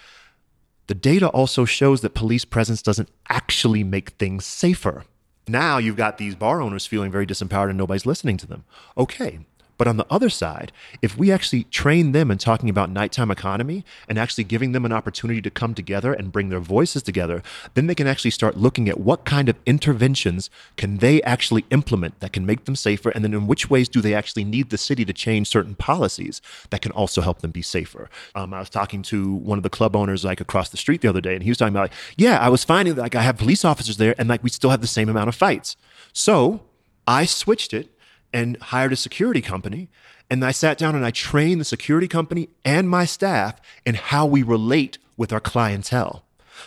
the 0.86 0.94
data 0.94 1.28
also 1.28 1.64
shows 1.64 2.02
that 2.02 2.14
police 2.14 2.44
presence 2.44 2.80
doesn't 2.80 3.10
actually 3.28 3.82
make 3.82 4.10
things 4.10 4.44
safer. 4.44 5.04
Now 5.46 5.78
you've 5.78 5.96
got 5.96 6.18
these 6.18 6.34
bar 6.34 6.60
owners 6.60 6.86
feeling 6.86 7.10
very 7.12 7.26
disempowered 7.26 7.68
and 7.68 7.78
nobody's 7.78 8.06
listening 8.06 8.36
to 8.38 8.46
them. 8.46 8.64
Okay, 8.96 9.40
but 9.76 9.88
on 9.88 9.96
the 9.96 10.06
other 10.10 10.30
side, 10.30 10.72
if 11.02 11.16
we 11.16 11.32
actually 11.32 11.64
train 11.64 12.12
them 12.12 12.30
in 12.30 12.38
talking 12.38 12.68
about 12.68 12.90
nighttime 12.90 13.30
economy 13.30 13.84
and 14.08 14.18
actually 14.18 14.44
giving 14.44 14.72
them 14.72 14.84
an 14.84 14.92
opportunity 14.92 15.42
to 15.42 15.50
come 15.50 15.74
together 15.74 16.12
and 16.12 16.32
bring 16.32 16.48
their 16.48 16.60
voices 16.60 17.02
together, 17.02 17.42
then 17.74 17.86
they 17.86 17.94
can 17.94 18.06
actually 18.06 18.30
start 18.30 18.56
looking 18.56 18.88
at 18.88 19.00
what 19.00 19.24
kind 19.24 19.48
of 19.48 19.56
interventions 19.66 20.50
can 20.76 20.98
they 20.98 21.22
actually 21.22 21.64
implement 21.70 22.20
that 22.20 22.32
can 22.32 22.46
make 22.46 22.64
them 22.64 22.76
safer 22.76 23.10
and 23.10 23.24
then 23.24 23.34
in 23.34 23.46
which 23.46 23.68
ways 23.68 23.88
do 23.88 24.00
they 24.00 24.14
actually 24.14 24.44
need 24.44 24.70
the 24.70 24.78
city 24.78 25.04
to 25.04 25.12
change 25.12 25.48
certain 25.48 25.74
policies 25.74 26.40
that 26.70 26.82
can 26.82 26.92
also 26.92 27.20
help 27.20 27.40
them 27.40 27.50
be 27.50 27.62
safer. 27.62 28.08
Um, 28.34 28.54
I 28.54 28.60
was 28.60 28.70
talking 28.70 29.02
to 29.02 29.34
one 29.34 29.58
of 29.58 29.62
the 29.62 29.70
club 29.70 29.96
owners 29.96 30.24
like 30.24 30.40
across 30.40 30.68
the 30.68 30.76
street 30.76 31.00
the 31.00 31.08
other 31.08 31.20
day 31.20 31.34
and 31.34 31.42
he 31.42 31.50
was 31.50 31.58
talking 31.58 31.74
about 31.74 31.90
like, 31.90 31.98
yeah, 32.16 32.38
I 32.38 32.48
was 32.48 32.64
finding 32.64 32.94
like 32.96 33.14
I 33.14 33.22
have 33.22 33.36
police 33.36 33.64
officers 33.64 33.96
there 33.96 34.14
and 34.18 34.28
like 34.28 34.42
we 34.42 34.50
still 34.50 34.70
have 34.70 34.80
the 34.80 34.86
same 34.86 35.08
amount 35.08 35.28
of 35.28 35.34
fights. 35.34 35.76
So 36.12 36.62
I 37.06 37.26
switched 37.26 37.74
it 37.74 37.93
and 38.34 38.60
hired 38.60 38.92
a 38.92 38.96
security 38.96 39.40
company. 39.40 39.88
And 40.28 40.44
I 40.44 40.50
sat 40.50 40.76
down 40.76 40.94
and 40.94 41.06
I 41.06 41.10
trained 41.10 41.60
the 41.60 41.64
security 41.64 42.08
company 42.08 42.48
and 42.64 42.90
my 42.90 43.06
staff 43.06 43.60
in 43.86 43.94
how 43.94 44.26
we 44.26 44.42
relate 44.42 44.98
with 45.16 45.32
our 45.32 45.40
clientele, 45.40 46.24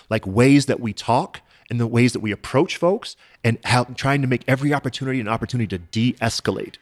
like 0.10 0.26
ways 0.26 0.68
that 0.68 0.80
we 0.80 0.94
talk 0.94 1.42
and 1.70 1.80
the 1.80 1.86
ways 1.86 2.14
that 2.14 2.22
we 2.22 2.32
approach 2.32 2.78
folks 2.78 3.18
and 3.44 3.60
how 3.66 3.84
trying 3.84 4.22
to 4.22 4.28
make 4.28 4.44
every 4.48 4.74
opportunity 4.74 5.20
an 5.20 5.28
opportunity 5.28 5.68
to 5.68 5.78
de-escalate. 5.78 6.78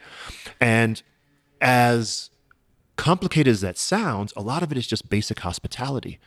And 0.62 1.02
as 1.60 2.30
complicated 2.96 3.52
as 3.52 3.62
that 3.62 3.78
sounds, 3.78 4.34
a 4.36 4.42
lot 4.42 4.64
of 4.64 4.72
it 4.72 4.78
is 4.78 4.88
just 4.88 5.10
basic 5.10 5.40
hospitality. 5.40 6.20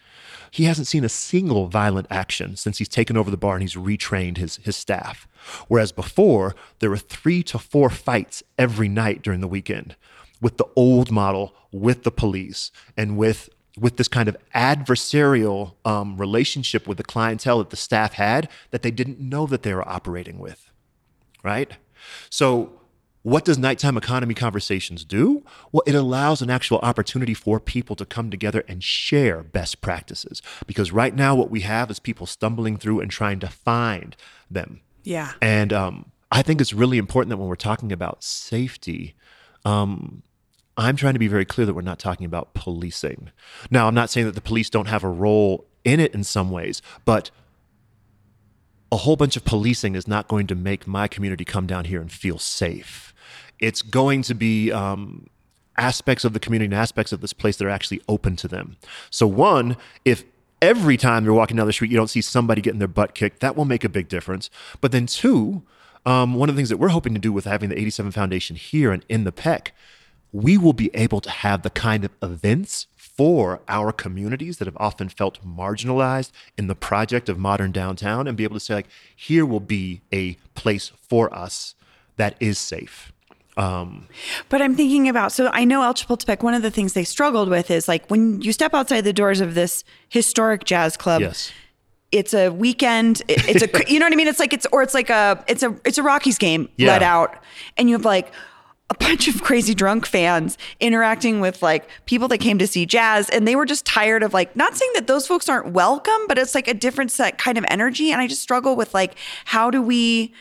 He 0.50 0.64
hasn't 0.64 0.86
seen 0.86 1.04
a 1.04 1.08
single 1.08 1.66
violent 1.68 2.06
action 2.10 2.56
since 2.56 2.78
he's 2.78 2.88
taken 2.88 3.16
over 3.16 3.30
the 3.30 3.36
bar 3.36 3.54
and 3.54 3.62
he's 3.62 3.74
retrained 3.74 4.38
his, 4.38 4.56
his 4.56 4.76
staff. 4.76 5.28
Whereas 5.68 5.92
before, 5.92 6.54
there 6.78 6.90
were 6.90 6.96
three 6.96 7.42
to 7.44 7.58
four 7.58 7.90
fights 7.90 8.42
every 8.58 8.88
night 8.88 9.22
during 9.22 9.40
the 9.40 9.48
weekend 9.48 9.96
with 10.40 10.56
the 10.56 10.66
old 10.76 11.10
model, 11.10 11.54
with 11.72 12.04
the 12.04 12.10
police, 12.10 12.70
and 12.96 13.16
with 13.16 13.48
with 13.76 13.96
this 13.96 14.08
kind 14.08 14.28
of 14.28 14.36
adversarial 14.56 15.74
um, 15.84 16.16
relationship 16.16 16.88
with 16.88 16.96
the 16.96 17.04
clientele 17.04 17.58
that 17.58 17.70
the 17.70 17.76
staff 17.76 18.14
had 18.14 18.48
that 18.72 18.82
they 18.82 18.90
didn't 18.90 19.20
know 19.20 19.46
that 19.46 19.62
they 19.62 19.72
were 19.72 19.88
operating 19.88 20.40
with, 20.40 20.72
right? 21.44 21.74
So 22.28 22.77
what 23.28 23.44
does 23.44 23.58
nighttime 23.58 23.98
economy 23.98 24.32
conversations 24.32 25.04
do? 25.04 25.44
Well, 25.70 25.82
it 25.86 25.94
allows 25.94 26.40
an 26.40 26.48
actual 26.48 26.78
opportunity 26.78 27.34
for 27.34 27.60
people 27.60 27.94
to 27.96 28.06
come 28.06 28.30
together 28.30 28.64
and 28.66 28.82
share 28.82 29.42
best 29.42 29.82
practices. 29.82 30.40
Because 30.66 30.92
right 30.92 31.14
now, 31.14 31.34
what 31.34 31.50
we 31.50 31.60
have 31.60 31.90
is 31.90 31.98
people 31.98 32.26
stumbling 32.26 32.78
through 32.78 33.00
and 33.00 33.10
trying 33.10 33.38
to 33.40 33.48
find 33.48 34.16
them. 34.50 34.80
Yeah. 35.04 35.32
And 35.42 35.74
um, 35.74 36.10
I 36.32 36.40
think 36.40 36.62
it's 36.62 36.72
really 36.72 36.96
important 36.96 37.28
that 37.28 37.36
when 37.36 37.48
we're 37.48 37.54
talking 37.56 37.92
about 37.92 38.24
safety, 38.24 39.14
um, 39.64 40.22
I'm 40.78 40.96
trying 40.96 41.12
to 41.12 41.18
be 41.18 41.28
very 41.28 41.44
clear 41.44 41.66
that 41.66 41.74
we're 41.74 41.82
not 41.82 41.98
talking 41.98 42.24
about 42.24 42.54
policing. 42.54 43.30
Now, 43.70 43.88
I'm 43.88 43.94
not 43.94 44.08
saying 44.08 44.26
that 44.26 44.36
the 44.36 44.40
police 44.40 44.70
don't 44.70 44.88
have 44.88 45.04
a 45.04 45.08
role 45.08 45.66
in 45.84 46.00
it 46.00 46.14
in 46.14 46.24
some 46.24 46.50
ways, 46.50 46.80
but 47.04 47.30
a 48.90 48.96
whole 48.96 49.16
bunch 49.16 49.36
of 49.36 49.44
policing 49.44 49.94
is 49.94 50.08
not 50.08 50.28
going 50.28 50.46
to 50.46 50.54
make 50.54 50.86
my 50.86 51.08
community 51.08 51.44
come 51.44 51.66
down 51.66 51.84
here 51.84 52.00
and 52.00 52.10
feel 52.10 52.38
safe. 52.38 53.12
It's 53.60 53.82
going 53.82 54.22
to 54.22 54.34
be 54.34 54.72
um, 54.72 55.28
aspects 55.76 56.24
of 56.24 56.32
the 56.32 56.40
community 56.40 56.66
and 56.66 56.74
aspects 56.74 57.12
of 57.12 57.20
this 57.20 57.32
place 57.32 57.56
that 57.56 57.66
are 57.66 57.70
actually 57.70 58.00
open 58.08 58.36
to 58.36 58.48
them. 58.48 58.76
So, 59.10 59.26
one, 59.26 59.76
if 60.04 60.24
every 60.60 60.96
time 60.96 61.24
you're 61.24 61.34
walking 61.34 61.56
down 61.56 61.66
the 61.66 61.72
street, 61.72 61.90
you 61.90 61.96
don't 61.96 62.10
see 62.10 62.20
somebody 62.20 62.60
getting 62.60 62.78
their 62.78 62.88
butt 62.88 63.14
kicked, 63.14 63.40
that 63.40 63.56
will 63.56 63.64
make 63.64 63.84
a 63.84 63.88
big 63.88 64.08
difference. 64.08 64.50
But 64.80 64.92
then, 64.92 65.06
two, 65.06 65.62
um, 66.04 66.34
one 66.34 66.48
of 66.48 66.54
the 66.54 66.58
things 66.58 66.68
that 66.68 66.78
we're 66.78 66.88
hoping 66.88 67.14
to 67.14 67.20
do 67.20 67.32
with 67.32 67.44
having 67.44 67.68
the 67.68 67.78
87 67.78 68.12
Foundation 68.12 68.56
here 68.56 68.92
and 68.92 69.04
in 69.08 69.24
the 69.24 69.32
PEC, 69.32 69.68
we 70.32 70.58
will 70.58 70.72
be 70.72 70.90
able 70.94 71.20
to 71.20 71.30
have 71.30 71.62
the 71.62 71.70
kind 71.70 72.04
of 72.04 72.10
events 72.22 72.86
for 72.96 73.60
our 73.68 73.90
communities 73.92 74.58
that 74.58 74.66
have 74.66 74.76
often 74.78 75.08
felt 75.08 75.44
marginalized 75.44 76.30
in 76.56 76.66
the 76.66 76.74
project 76.74 77.28
of 77.28 77.38
modern 77.38 77.72
downtown 77.72 78.28
and 78.28 78.36
be 78.36 78.44
able 78.44 78.54
to 78.54 78.60
say 78.60 78.74
like 78.74 78.86
here 79.14 79.44
will 79.44 79.58
be 79.58 80.02
a 80.12 80.34
place 80.54 80.92
for 81.08 81.34
us 81.34 81.74
that 82.16 82.36
is 82.38 82.58
safe 82.58 83.12
Um, 83.58 84.06
but 84.48 84.62
I'm 84.62 84.74
thinking 84.76 85.08
about 85.08 85.32
so 85.32 85.50
I 85.52 85.64
know 85.64 85.82
El 85.82 85.92
Chapultepec. 85.94 86.42
One 86.42 86.54
of 86.54 86.62
the 86.62 86.70
things 86.70 86.92
they 86.92 87.04
struggled 87.04 87.48
with 87.48 87.70
is 87.70 87.88
like 87.88 88.08
when 88.08 88.40
you 88.40 88.52
step 88.52 88.72
outside 88.72 89.02
the 89.02 89.12
doors 89.12 89.40
of 89.40 89.54
this 89.54 89.84
historic 90.08 90.64
jazz 90.64 90.96
club. 90.96 91.20
Yes. 91.20 91.50
It's 92.10 92.32
a 92.32 92.48
weekend. 92.50 93.20
it- 93.28 93.46
It's 93.48 93.62
a 93.62 93.92
you 93.92 93.98
know 93.98 94.06
what 94.06 94.12
I 94.12 94.16
mean. 94.16 94.28
It's 94.28 94.38
like 94.38 94.52
it's 94.54 94.66
or 94.72 94.82
it's 94.82 94.94
like 94.94 95.10
a 95.10 95.44
it's 95.48 95.62
a 95.62 95.76
it's 95.84 95.98
a 95.98 96.02
Rockies 96.02 96.38
game 96.38 96.68
Yeah. 96.76 96.92
let 96.92 97.02
out, 97.02 97.34
and 97.76 97.88
you 97.90 97.96
have 97.96 98.04
like 98.04 98.32
a 98.90 98.94
bunch 98.94 99.28
of 99.28 99.42
crazy 99.42 99.74
drunk 99.74 100.06
fans 100.06 100.56
interacting 100.80 101.40
with 101.40 101.60
like 101.62 101.86
people 102.06 102.26
that 102.28 102.38
came 102.38 102.56
to 102.58 102.66
see 102.66 102.86
jazz, 102.86 103.28
and 103.28 103.46
they 103.46 103.54
were 103.56 103.66
just 103.66 103.84
tired 103.84 104.22
of 104.22 104.32
like 104.32 104.56
not 104.56 104.74
saying 104.76 104.90
that 104.94 105.06
those 105.06 105.26
folks 105.26 105.48
aren't 105.50 105.72
welcome, 105.72 106.26
but 106.28 106.38
it's 106.38 106.54
like 106.54 106.68
a 106.68 106.72
different 106.74 107.10
set 107.10 107.36
kind 107.36 107.58
of 107.58 107.64
energy, 107.68 108.10
and 108.12 108.22
I 108.22 108.26
just 108.26 108.40
struggle 108.40 108.74
with 108.76 108.94
like 108.94 109.14
how 109.44 109.70
do 109.70 109.82
we 109.82 110.32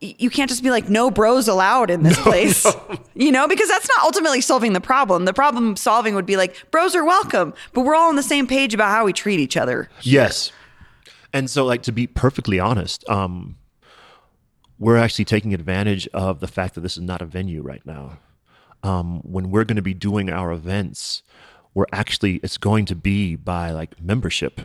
you 0.00 0.28
can't 0.28 0.50
just 0.50 0.62
be 0.62 0.70
like 0.70 0.88
no 0.88 1.10
bros 1.10 1.48
allowed 1.48 1.90
in 1.90 2.02
this 2.02 2.18
place 2.22 2.66
you 3.14 3.32
know 3.32 3.48
because 3.48 3.68
that's 3.68 3.88
not 3.88 4.04
ultimately 4.04 4.40
solving 4.40 4.72
the 4.74 4.80
problem 4.80 5.24
the 5.24 5.32
problem 5.32 5.74
solving 5.76 6.14
would 6.14 6.26
be 6.26 6.36
like 6.36 6.70
bros 6.70 6.94
are 6.94 7.04
welcome 7.04 7.54
but 7.72 7.80
we're 7.80 7.94
all 7.94 8.08
on 8.08 8.16
the 8.16 8.22
same 8.22 8.46
page 8.46 8.74
about 8.74 8.90
how 8.90 9.04
we 9.04 9.12
treat 9.12 9.40
each 9.40 9.56
other 9.56 9.88
Yes. 10.02 10.52
And 11.32 11.50
so, 11.50 11.66
like, 11.66 11.82
to 11.82 11.92
be 11.92 12.06
perfectly 12.06 12.58
honest, 12.58 13.06
um, 13.10 13.56
we're 14.78 14.96
actually 14.96 15.26
taking 15.26 15.52
advantage 15.52 16.08
of 16.14 16.40
the 16.40 16.48
fact 16.48 16.74
that 16.74 16.80
this 16.80 16.96
is 16.96 17.02
not 17.02 17.20
a 17.20 17.26
venue 17.26 17.60
right 17.60 17.84
now. 17.84 18.18
Um, 18.82 19.20
when 19.20 19.50
we're 19.50 19.64
going 19.64 19.76
to 19.76 19.82
be 19.82 19.92
doing 19.92 20.30
our 20.30 20.50
events, 20.50 21.22
we're 21.74 21.86
actually, 21.92 22.36
it's 22.36 22.56
going 22.56 22.86
to 22.86 22.94
be 22.94 23.36
by 23.36 23.70
like 23.70 24.00
membership. 24.00 24.62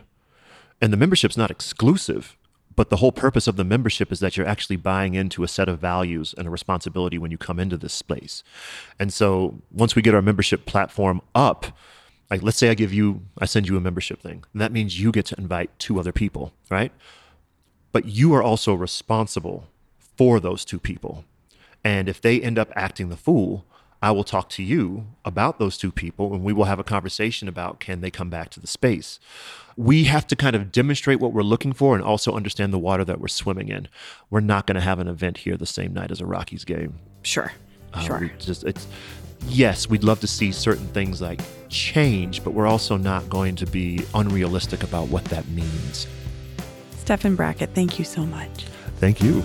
And 0.80 0.94
the 0.94 0.96
membership's 0.96 1.36
not 1.36 1.50
exclusive, 1.50 2.38
but 2.74 2.90
the 2.90 2.96
whole 2.96 3.12
purpose 3.12 3.46
of 3.46 3.56
the 3.56 3.64
membership 3.64 4.12
is 4.12 4.20
that 4.20 4.36
you're 4.36 4.46
actually 4.46 4.76
buying 4.76 5.14
into 5.14 5.42
a 5.42 5.48
set 5.48 5.68
of 5.68 5.78
values 5.78 6.34
and 6.36 6.46
a 6.46 6.50
responsibility 6.50 7.18
when 7.18 7.30
you 7.30 7.38
come 7.38 7.58
into 7.58 7.76
this 7.76 7.92
space. 7.92 8.42
And 8.98 9.12
so 9.12 9.58
once 9.70 9.94
we 9.94 10.02
get 10.02 10.14
our 10.14 10.22
membership 10.22 10.64
platform 10.66 11.20
up, 11.34 11.66
like 12.30 12.42
let's 12.42 12.56
say 12.56 12.70
I 12.70 12.74
give 12.74 12.92
you, 12.92 13.22
I 13.38 13.46
send 13.46 13.68
you 13.68 13.76
a 13.76 13.80
membership 13.80 14.20
thing, 14.20 14.44
that 14.54 14.72
means 14.72 15.00
you 15.00 15.12
get 15.12 15.26
to 15.26 15.38
invite 15.38 15.78
two 15.78 15.98
other 15.98 16.12
people, 16.12 16.52
right? 16.70 16.92
But 17.92 18.06
you 18.06 18.32
are 18.34 18.42
also 18.42 18.74
responsible 18.74 19.68
for 19.98 20.40
those 20.40 20.64
two 20.64 20.78
people. 20.78 21.24
And 21.84 22.08
if 22.08 22.20
they 22.20 22.40
end 22.40 22.58
up 22.58 22.72
acting 22.74 23.08
the 23.08 23.16
fool, 23.16 23.66
I 24.02 24.10
will 24.10 24.24
talk 24.24 24.48
to 24.50 24.62
you 24.62 25.06
about 25.24 25.58
those 25.58 25.78
two 25.78 25.92
people 25.92 26.34
and 26.34 26.42
we 26.42 26.52
will 26.52 26.64
have 26.64 26.78
a 26.78 26.84
conversation 26.84 27.48
about 27.48 27.80
can 27.80 28.00
they 28.00 28.10
come 28.10 28.28
back 28.28 28.50
to 28.50 28.60
the 28.60 28.66
space. 28.66 29.20
We 29.76 30.04
have 30.04 30.26
to 30.26 30.36
kind 30.36 30.54
of 30.56 30.72
demonstrate 30.72 31.20
what 31.20 31.32
we're 31.32 31.42
looking 31.42 31.72
for 31.72 31.94
and 31.94 32.04
also 32.04 32.34
understand 32.34 32.72
the 32.72 32.78
water 32.78 33.04
that 33.04 33.20
we're 33.20 33.28
swimming 33.28 33.68
in. 33.68 33.88
We're 34.28 34.40
not 34.40 34.66
going 34.66 34.74
to 34.74 34.80
have 34.80 34.98
an 34.98 35.08
event 35.08 35.38
here 35.38 35.56
the 35.56 35.66
same 35.66 35.94
night 35.94 36.10
as 36.10 36.20
a 36.20 36.26
Rockies 36.26 36.64
game. 36.64 36.98
sure 37.22 37.52
Uh, 37.94 38.00
sure 38.00 38.30
just 38.38 38.64
it's 38.64 38.86
yes, 39.46 39.88
we'd 39.88 40.04
love 40.04 40.20
to 40.20 40.26
see 40.26 40.52
certain 40.52 40.86
things 40.88 41.22
like 41.22 41.40
change, 41.68 42.44
but 42.44 42.52
we're 42.52 42.66
also 42.66 42.96
not 42.96 43.28
going 43.28 43.56
to 43.56 43.66
be 43.66 44.04
unrealistic 44.14 44.82
about 44.82 45.08
what 45.08 45.24
that 45.26 45.46
means. 45.48 46.06
stephen 46.96 47.34
brackett 47.36 47.74
thank 47.74 47.98
you 47.98 48.04
so 48.04 48.26
much 48.26 48.66
Thank 49.02 49.20
you. 49.20 49.42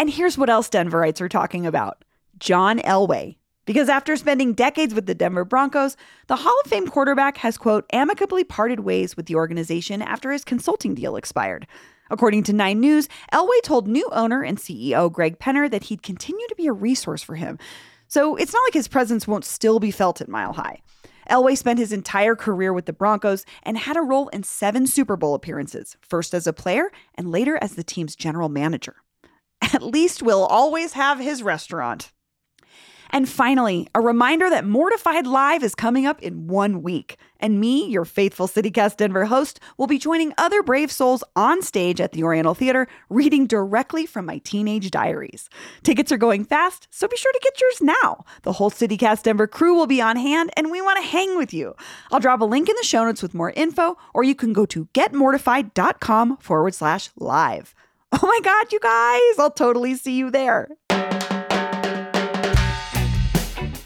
And 0.00 0.08
here's 0.08 0.38
what 0.38 0.48
else 0.48 0.70
Denverites 0.70 1.20
are 1.20 1.28
talking 1.28 1.66
about 1.66 2.06
John 2.38 2.78
Elway. 2.78 3.36
Because 3.66 3.90
after 3.90 4.16
spending 4.16 4.54
decades 4.54 4.94
with 4.94 5.04
the 5.04 5.14
Denver 5.14 5.44
Broncos, 5.44 5.94
the 6.26 6.36
Hall 6.36 6.58
of 6.64 6.70
Fame 6.70 6.88
quarterback 6.88 7.36
has, 7.36 7.58
quote, 7.58 7.84
amicably 7.92 8.42
parted 8.42 8.80
ways 8.80 9.14
with 9.14 9.26
the 9.26 9.34
organization 9.34 10.00
after 10.00 10.32
his 10.32 10.42
consulting 10.42 10.94
deal 10.94 11.16
expired. 11.16 11.66
According 12.08 12.44
to 12.44 12.54
Nine 12.54 12.80
News, 12.80 13.10
Elway 13.30 13.60
told 13.62 13.88
new 13.88 14.08
owner 14.10 14.42
and 14.42 14.56
CEO 14.56 15.12
Greg 15.12 15.38
Penner 15.38 15.70
that 15.70 15.84
he'd 15.84 16.02
continue 16.02 16.48
to 16.48 16.54
be 16.54 16.66
a 16.66 16.72
resource 16.72 17.22
for 17.22 17.34
him. 17.34 17.58
So 18.08 18.36
it's 18.36 18.54
not 18.54 18.62
like 18.62 18.72
his 18.72 18.88
presence 18.88 19.28
won't 19.28 19.44
still 19.44 19.80
be 19.80 19.90
felt 19.90 20.22
at 20.22 20.30
Mile 20.30 20.54
High. 20.54 20.80
Elway 21.28 21.58
spent 21.58 21.78
his 21.78 21.92
entire 21.92 22.34
career 22.34 22.72
with 22.72 22.86
the 22.86 22.94
Broncos 22.94 23.44
and 23.64 23.76
had 23.76 23.98
a 23.98 24.02
role 24.02 24.28
in 24.28 24.44
seven 24.44 24.86
Super 24.86 25.18
Bowl 25.18 25.34
appearances, 25.34 25.98
first 26.00 26.32
as 26.32 26.46
a 26.46 26.54
player 26.54 26.90
and 27.16 27.30
later 27.30 27.58
as 27.60 27.74
the 27.74 27.84
team's 27.84 28.16
general 28.16 28.48
manager. 28.48 28.96
At 29.72 29.82
least 29.82 30.22
we'll 30.22 30.44
always 30.44 30.94
have 30.94 31.18
his 31.18 31.42
restaurant. 31.42 32.12
And 33.12 33.28
finally, 33.28 33.88
a 33.94 34.00
reminder 34.00 34.48
that 34.48 34.64
Mortified 34.64 35.26
Live 35.26 35.64
is 35.64 35.74
coming 35.74 36.06
up 36.06 36.22
in 36.22 36.46
one 36.46 36.80
week. 36.80 37.16
And 37.40 37.58
me, 37.58 37.86
your 37.86 38.04
faithful 38.04 38.46
CityCast 38.46 38.98
Denver 38.98 39.24
host, 39.24 39.58
will 39.76 39.88
be 39.88 39.98
joining 39.98 40.32
other 40.38 40.62
brave 40.62 40.92
souls 40.92 41.24
on 41.34 41.60
stage 41.62 42.00
at 42.00 42.12
the 42.12 42.22
Oriental 42.22 42.54
Theater, 42.54 42.86
reading 43.08 43.46
directly 43.46 44.06
from 44.06 44.26
my 44.26 44.38
teenage 44.38 44.90
diaries. 44.90 45.48
Tickets 45.82 46.12
are 46.12 46.18
going 46.18 46.44
fast, 46.44 46.86
so 46.90 47.08
be 47.08 47.16
sure 47.16 47.32
to 47.32 47.40
get 47.42 47.60
yours 47.60 47.80
now. 47.80 48.24
The 48.42 48.52
whole 48.52 48.70
CityCast 48.70 49.24
Denver 49.24 49.48
crew 49.48 49.74
will 49.74 49.88
be 49.88 50.00
on 50.00 50.16
hand, 50.16 50.50
and 50.56 50.70
we 50.70 50.80
want 50.80 50.98
to 51.02 51.08
hang 51.08 51.36
with 51.36 51.52
you. 51.52 51.74
I'll 52.12 52.20
drop 52.20 52.40
a 52.40 52.44
link 52.44 52.68
in 52.68 52.76
the 52.76 52.84
show 52.84 53.04
notes 53.04 53.22
with 53.22 53.34
more 53.34 53.50
info, 53.50 53.96
or 54.14 54.22
you 54.22 54.36
can 54.36 54.52
go 54.52 54.66
to 54.66 54.84
getmortified.com 54.86 56.36
forward 56.36 56.74
slash 56.74 57.10
live. 57.16 57.74
Oh 58.22 58.26
my 58.26 58.40
God, 58.42 58.72
you 58.72 58.80
guys, 58.80 59.38
I'll 59.38 59.50
totally 59.50 59.94
see 59.94 60.16
you 60.16 60.30
there. 60.30 60.68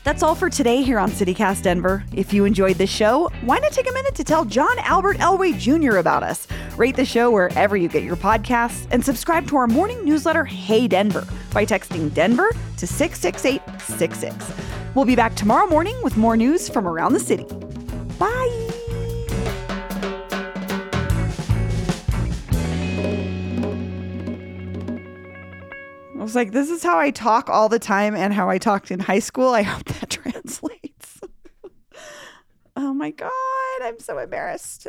That's 0.02 0.22
all 0.22 0.34
for 0.34 0.50
today 0.50 0.82
here 0.82 0.98
on 0.98 1.10
CityCast 1.10 1.62
Denver. 1.62 2.04
If 2.12 2.32
you 2.32 2.44
enjoyed 2.44 2.76
this 2.76 2.90
show, 2.90 3.30
why 3.42 3.58
not 3.58 3.72
take 3.72 3.88
a 3.88 3.92
minute 3.92 4.14
to 4.16 4.24
tell 4.24 4.44
John 4.44 4.78
Albert 4.80 5.18
Elway 5.18 5.58
Jr. 5.58 5.96
about 5.96 6.22
us? 6.22 6.46
Rate 6.76 6.96
the 6.96 7.04
show 7.04 7.30
wherever 7.30 7.76
you 7.76 7.88
get 7.88 8.02
your 8.02 8.16
podcasts 8.16 8.86
and 8.90 9.04
subscribe 9.04 9.46
to 9.48 9.56
our 9.56 9.66
morning 9.66 10.04
newsletter, 10.04 10.44
Hey 10.44 10.88
Denver, 10.88 11.26
by 11.52 11.64
texting 11.64 12.12
Denver 12.12 12.50
to 12.76 12.86
66866. 12.86 14.52
We'll 14.94 15.04
be 15.04 15.16
back 15.16 15.34
tomorrow 15.36 15.66
morning 15.66 15.96
with 16.02 16.16
more 16.16 16.36
news 16.36 16.68
from 16.68 16.86
around 16.86 17.12
the 17.14 17.20
city. 17.20 17.46
Bye. 18.18 18.73
I 26.24 26.26
was 26.26 26.34
like, 26.34 26.52
this 26.52 26.70
is 26.70 26.82
how 26.82 26.98
I 26.98 27.10
talk 27.10 27.50
all 27.50 27.68
the 27.68 27.78
time 27.78 28.16
and 28.16 28.32
how 28.32 28.48
I 28.48 28.56
talked 28.56 28.90
in 28.90 28.98
high 28.98 29.18
school. 29.18 29.50
I 29.50 29.60
hope 29.60 29.84
that 29.84 30.08
translates. 30.22 31.20
oh 32.76 32.94
my 32.94 33.10
God, 33.10 33.30
I'm 33.82 33.98
so 33.98 34.16
embarrassed. 34.16 34.86